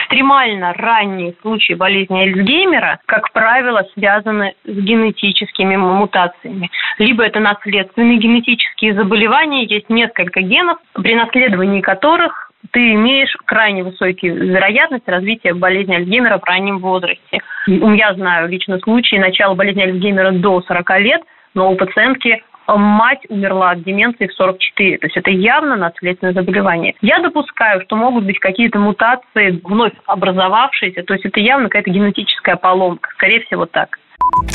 экстремально 0.09 0.73
ранние 0.73 1.35
случаи 1.41 1.73
болезни 1.73 2.19
Альцгеймера, 2.19 2.99
как 3.05 3.31
правило, 3.31 3.85
связаны 3.93 4.55
с 4.65 4.69
генетическими 4.69 5.75
мутациями. 5.75 6.69
Либо 6.97 7.23
это 7.23 7.39
наследственные 7.39 8.17
генетические 8.17 8.95
заболевания, 8.95 9.65
есть 9.65 9.89
несколько 9.89 10.41
генов, 10.41 10.79
при 10.93 11.15
наследовании 11.15 11.81
которых 11.81 12.51
ты 12.71 12.93
имеешь 12.93 13.35
крайне 13.45 13.83
высокую 13.83 14.51
вероятность 14.51 15.07
развития 15.07 15.53
болезни 15.53 15.95
Альцгеймера 15.95 16.39
в 16.39 16.43
раннем 16.43 16.79
возрасте. 16.79 17.39
Я 17.67 18.13
знаю 18.15 18.49
лично 18.49 18.79
случаи 18.79 19.15
начала 19.17 19.53
болезни 19.53 19.83
Альцгеймера 19.83 20.31
до 20.31 20.61
40 20.61 20.99
лет, 20.99 21.21
но 21.53 21.71
у 21.71 21.75
пациентки 21.75 22.43
мать 22.77 23.25
умерла 23.29 23.71
от 23.71 23.83
деменции 23.83 24.27
в 24.27 24.33
44. 24.33 24.97
То 24.97 25.05
есть 25.07 25.17
это 25.17 25.31
явно 25.31 25.75
наследственное 25.75 26.33
заболевание. 26.33 26.95
Я 27.01 27.19
допускаю, 27.19 27.81
что 27.81 27.95
могут 27.95 28.25
быть 28.25 28.39
какие-то 28.39 28.79
мутации 28.79 29.59
вновь 29.63 29.93
образовавшиеся. 30.05 31.03
То 31.03 31.13
есть 31.13 31.25
это 31.25 31.39
явно 31.39 31.69
какая-то 31.69 31.91
генетическая 31.91 32.55
поломка. 32.55 33.09
Скорее 33.13 33.41
всего, 33.41 33.65
так. 33.65 33.99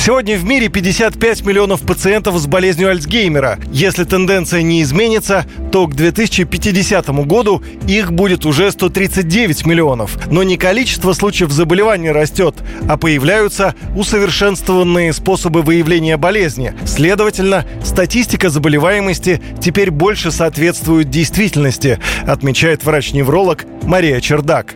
Сегодня 0.04 0.36
в 0.36 0.44
мире 0.44 0.68
55 0.68 1.46
миллионов 1.46 1.80
пациентов 1.86 2.34
с 2.36 2.46
болезнью 2.46 2.90
Альцгеймера. 2.90 3.56
Если 3.72 4.04
тенденция 4.04 4.60
не 4.60 4.82
изменится, 4.82 5.44
то 5.72 5.86
к 5.86 5.94
2050 5.94 7.08
году 7.26 7.62
их 7.88 8.12
будет 8.12 8.44
уже 8.44 8.70
139 8.70 9.64
миллионов. 9.64 10.30
Но 10.30 10.42
не 10.42 10.58
количество 10.58 11.14
случаев 11.14 11.50
заболевания 11.52 12.12
растет, 12.12 12.54
а 12.86 12.98
появляются 12.98 13.74
усовершенствованные 13.96 15.14
способы 15.14 15.62
выявления 15.62 16.18
болезни. 16.18 16.74
Следовательно, 16.84 17.64
статистика 17.82 18.50
заболеваемости 18.50 19.40
теперь 19.58 19.90
больше 19.90 20.30
соответствует 20.30 21.08
действительности, 21.08 21.98
отмечает 22.26 22.84
врач-невролог 22.84 23.64
Мария 23.84 24.20
Чердак 24.20 24.74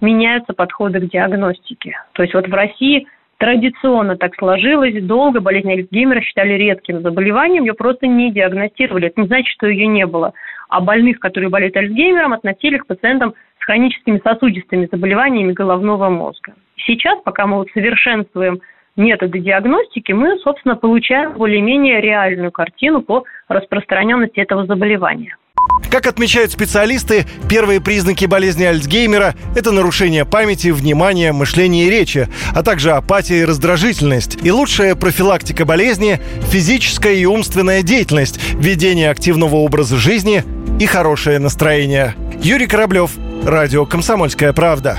меняются 0.00 0.52
подходы 0.52 1.00
к 1.00 1.10
диагностике. 1.10 1.96
То 2.12 2.22
есть 2.22 2.32
вот 2.32 2.46
в 2.46 2.54
России 2.54 3.08
Традиционно 3.38 4.16
так 4.16 4.34
сложилось. 4.34 5.00
Долго 5.02 5.40
болезнь 5.40 5.70
Альцгеймера 5.70 6.20
считали 6.20 6.54
редким 6.54 7.02
заболеванием, 7.02 7.62
ее 7.62 7.74
просто 7.74 8.08
не 8.08 8.32
диагностировали. 8.32 9.06
Это 9.06 9.20
не 9.20 9.26
значит, 9.28 9.48
что 9.52 9.68
ее 9.68 9.86
не 9.86 10.06
было. 10.06 10.32
А 10.68 10.80
больных, 10.80 11.20
которые 11.20 11.48
болеют 11.48 11.76
Альцгеймером, 11.76 12.32
относили 12.32 12.78
к 12.78 12.86
пациентам 12.86 13.34
с 13.60 13.64
хроническими 13.64 14.20
сосудистыми 14.24 14.88
заболеваниями 14.90 15.52
головного 15.52 16.08
мозга. 16.08 16.54
Сейчас, 16.76 17.20
пока 17.22 17.46
мы 17.46 17.58
вот 17.58 17.68
совершенствуем 17.72 18.60
методы 18.96 19.38
диагностики, 19.38 20.10
мы, 20.10 20.36
собственно, 20.38 20.74
получаем 20.74 21.34
более-менее 21.34 22.00
реальную 22.00 22.50
картину 22.50 23.02
по 23.02 23.22
распространенности 23.46 24.40
этого 24.40 24.66
заболевания. 24.66 25.36
Как 25.90 26.06
отмечают 26.06 26.52
специалисты, 26.52 27.26
первые 27.48 27.80
признаки 27.80 28.26
болезни 28.26 28.64
Альцгеймера– 28.64 29.34
это 29.56 29.72
нарушение 29.72 30.26
памяти, 30.26 30.68
внимания, 30.68 31.32
мышления 31.32 31.86
и 31.86 31.90
речи, 31.90 32.28
а 32.54 32.62
также 32.62 32.92
апатия 32.92 33.40
и 33.40 33.44
раздражительность. 33.44 34.38
И 34.42 34.50
лучшая 34.50 34.94
профилактика 34.94 35.64
болезни– 35.64 36.20
физическая 36.50 37.14
и 37.14 37.24
умственная 37.24 37.82
деятельность, 37.82 38.38
ведение 38.52 39.10
активного 39.10 39.56
образа 39.56 39.96
жизни 39.96 40.44
и 40.78 40.86
хорошее 40.86 41.38
настроение. 41.38 42.14
Юрий 42.42 42.66
Кораблев, 42.66 43.12
Радио 43.44 43.86
«Комсомольская 43.86 44.52
правда». 44.52 44.98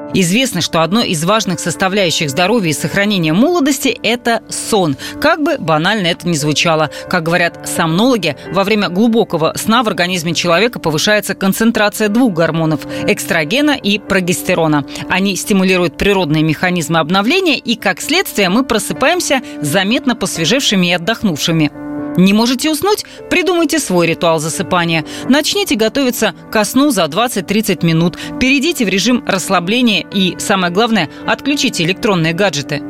Известно, 0.13 0.61
что 0.61 0.81
одной 0.81 1.09
из 1.09 1.23
важных 1.23 1.59
составляющих 1.59 2.29
здоровья 2.29 2.71
и 2.71 2.73
сохранения 2.73 3.33
молодости– 3.33 3.97
это 4.03 4.41
сон. 4.49 4.97
Как 5.21 5.41
бы 5.41 5.57
банально 5.57 6.07
это 6.07 6.27
ни 6.27 6.33
звучало. 6.33 6.89
Как 7.09 7.23
говорят 7.23 7.67
сомнологи, 7.67 8.35
во 8.51 8.63
время 8.63 8.89
глубокого 8.89 9.53
сна 9.55 9.83
в 9.83 9.87
организме 9.87 10.33
человека 10.33 10.79
повышается 10.79 11.33
концентрация 11.33 12.09
двух 12.09 12.33
гормонов– 12.33 12.81
экстрогена 13.07 13.71
и 13.71 13.99
прогестерона. 13.99 14.85
Они 15.09 15.35
стимулируют 15.35 15.97
природные 15.97 16.43
механизмы 16.43 16.99
обновления, 16.99 17.57
и, 17.57 17.75
как 17.75 18.01
следствие, 18.01 18.49
мы 18.49 18.63
просыпаемся 18.65 19.41
заметно 19.61 20.15
посвежевшими 20.15 20.87
и 20.87 20.93
отдохнувшими. 20.93 21.90
Не 22.17 22.33
можете 22.33 22.69
уснуть? 22.69 23.05
Придумайте 23.29 23.79
свой 23.79 24.07
ритуал 24.07 24.39
засыпания. 24.39 25.05
Начните 25.29 25.75
готовиться 25.75 26.33
ко 26.51 26.63
сну 26.65 26.91
за 26.91 27.05
20-30 27.05 27.85
минут. 27.85 28.17
Перейдите 28.39 28.85
в 28.85 28.89
режим 28.89 29.23
расслабления 29.25 30.05
и, 30.13 30.35
самое 30.37 30.73
главное, 30.73 31.09
отключите 31.25 31.83
электронные 31.83 32.33
гаджеты. 32.33 32.81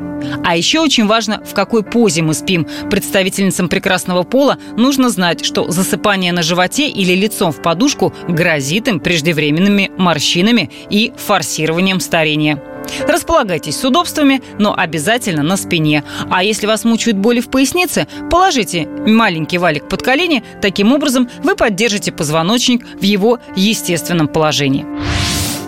А 0.44 0.56
еще 0.56 0.80
очень 0.80 1.08
важно, 1.08 1.44
в 1.44 1.54
какой 1.54 1.84
позе 1.84 2.22
мы 2.22 2.34
спим. 2.34 2.68
Представительницам 2.90 3.70
прекрасного 3.70 4.24
пола 4.24 4.58
нужно 4.78 5.10
знать, 5.10 5.44
что 5.44 5.70
засыпание 5.70 6.32
на 6.32 6.44
животе 6.44 6.88
или 6.88 7.14
лицом 7.14 7.52
в 7.52 7.62
подушку 7.62 8.14
грозит 8.28 8.88
им 8.88 9.00
преждевременными 9.00 9.92
морщинами 9.98 10.70
и 10.90 11.12
форсированием 11.16 12.00
старения. 12.00 12.62
Располагайтесь 13.08 13.78
с 13.78 13.86
удобствами, 13.86 14.41
но 14.60 14.74
обязательно 14.76 15.44
на 15.44 15.58
спине. 15.58 16.04
А 16.30 16.44
если 16.44 16.67
вас 16.67 16.84
мучают 16.84 17.17
боли 17.17 17.39
в 17.39 17.50
пояснице, 17.50 18.08
положите 18.30 18.88
маленький 18.88 19.58
валик 19.58 19.88
под 19.88 20.02
колени. 20.02 20.44
Таким 20.62 20.91
образом 20.94 21.30
вы 21.44 21.56
поддержите 21.56 22.12
позвоночник 22.12 22.86
в 22.86 23.04
его 23.04 23.39
естественном 23.56 24.28
положении. 24.28 24.86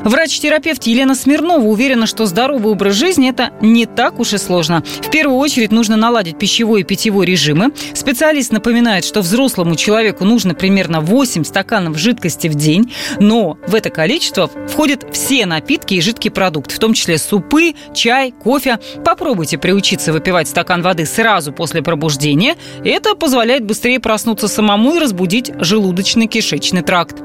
Врач-терапевт 0.04 0.84
Елена 0.84 1.16
Смирнова 1.16 1.66
уверена, 1.66 2.08
что 2.08 2.26
здоровый 2.26 2.74
образ 2.74 2.96
жизни– 2.96 3.30
это 3.32 3.52
не 3.62 3.86
так 3.86 4.20
уж 4.20 4.34
и 4.34 4.38
сложно. 4.38 4.84
В 5.02 5.10
первую 5.10 5.38
очередь 5.38 5.72
нужно 5.72 5.96
наладить 5.96 6.38
пищевой 6.38 6.82
и 6.82 6.84
питьевой 6.84 7.26
режимы. 7.26 7.72
Специалист 7.94 8.52
напоминает, 8.52 9.06
что 9.06 9.22
взрослому 9.22 9.76
человеку 9.76 10.26
нужно 10.26 10.56
примерно 10.56 11.00
8 11.00 11.46
стаканов 11.46 11.98
жидкости 11.98 12.48
в 12.48 12.56
день, 12.56 12.94
но 13.20 13.58
в 13.66 13.74
это 13.76 13.90
количество 13.90 14.50
входят 14.68 15.06
все 15.14 15.46
напитки 15.46 15.94
и 15.94 16.02
жидкие 16.02 16.32
продукты, 16.32 16.76
в 16.76 16.80
том 16.80 16.94
числе 16.94 17.18
супы, 17.18 17.74
чай, 17.94 18.32
кофе. 18.32 18.80
Попробуйте 19.06 19.58
приучиться 19.58 20.12
выпивать 20.12 20.50
стакан 20.50 20.82
воды 20.82 21.06
сразу 21.06 21.54
после 21.54 21.82
пробуждения. 21.82 22.56
Это 22.84 23.16
позволяет 23.16 23.64
быстрее 23.64 24.02
проснуться 24.02 24.50
самому 24.50 24.96
и 24.96 25.00
разбудить 25.00 25.50
желудочно-кишечный 25.50 26.82
тракт. 26.82 27.16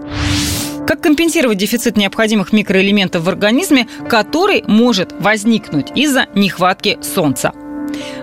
Как 0.88 1.02
компенсировать 1.02 1.58
дефицит 1.58 1.98
необходимых 1.98 2.54
микроэлементов 2.54 3.22
в 3.22 3.28
организме, 3.28 3.86
который 4.08 4.64
может 4.66 5.12
возникнуть 5.20 5.92
из-за 5.94 6.28
нехватки 6.34 6.98
солнца? 7.02 7.52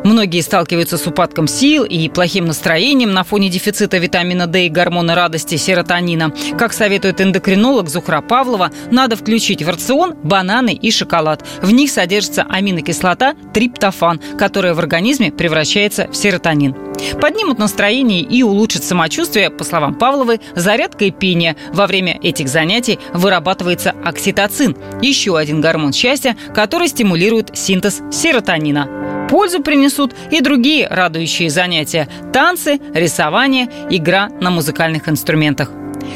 Многие 0.04 0.41
сталкиваются 0.41 0.97
с 0.97 1.08
упадком 1.08 1.47
сил 1.47 1.84
и 1.84 2.10
плохим 2.10 2.45
настроением 2.45 3.13
на 3.13 3.23
фоне 3.23 3.49
дефицита 3.49 3.97
витамина 3.97 4.47
D 4.47 4.67
и 4.67 4.69
гормона 4.69 5.15
радости 5.15 5.56
серотонина. 5.56 6.32
Как 6.58 6.73
советует 6.73 7.21
эндокринолог 7.21 7.89
Зухра 7.89 8.21
Павлова, 8.21 8.71
надо 8.91 9.15
включить 9.15 9.63
в 9.63 9.69
рацион 9.69 10.15
бананы 10.23 10.73
и 10.73 10.91
шоколад. 10.91 11.45
В 11.62 11.71
них 11.71 11.89
содержится 11.89 12.43
аминокислота 12.43 13.34
триптофан, 13.54 14.19
которая 14.38 14.73
в 14.73 14.80
организме 14.80 15.32
превращается 15.32 16.08
в 16.12 16.15
серотонин. 16.15 16.75
Поднимут 17.19 17.60
настроение 17.60 18.21
и 18.21 18.43
улучшат 18.43 18.84
самочувствие, 18.84 19.49
по 19.49 19.63
словам 19.63 19.95
Павловой, 19.95 20.39
зарядка 20.56 21.06
и 21.06 21.12
пение. 21.12 21.56
Во 21.73 21.88
время 21.88 22.19
этих 22.21 22.47
занятий 22.47 22.99
вырабатывается 23.13 23.93
окситоцин, 24.04 24.78
еще 25.01 25.38
один 25.38 25.62
гормон 25.62 25.93
счастья, 25.93 26.38
который 26.54 26.88
стимулирует 26.88 27.58
синтез 27.58 28.01
серотонина. 28.12 29.05
Пользу 29.29 29.61
принесут 29.61 30.13
и 30.31 30.41
другие 30.41 30.88
радующие 30.88 31.49
занятия– 31.49 32.07
танцы, 32.33 32.79
рисование, 32.93 33.67
игра 33.89 34.29
на 34.39 34.51
музыкальных 34.51 35.09
инструментах. 35.09 35.71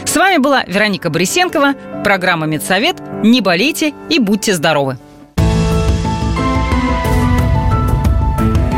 С 0.05 0.15
вами 0.15 0.37
была 0.37 0.63
Вероника 0.65 1.09
Борисенкова, 1.09 1.73
программа 2.03 2.45
«Медсовет». 2.45 2.97
Не 3.23 3.41
болейте 3.41 3.93
и 4.09 4.19
будьте 4.19 4.53
здоровы! 4.53 4.97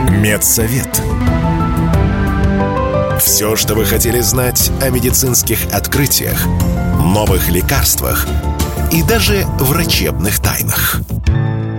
Медсовет. 0.10 1.02
Все, 3.20 3.56
что 3.56 3.76
вы 3.76 3.86
хотели 3.86 4.20
знать 4.22 4.72
о 4.82 4.90
медицинских 4.90 5.60
открытиях, 5.74 6.46
новых 7.04 7.50
лекарствах 7.50 8.28
и 8.92 9.04
даже 9.04 9.46
врачебных 9.60 10.40
тайнах– 10.40 11.02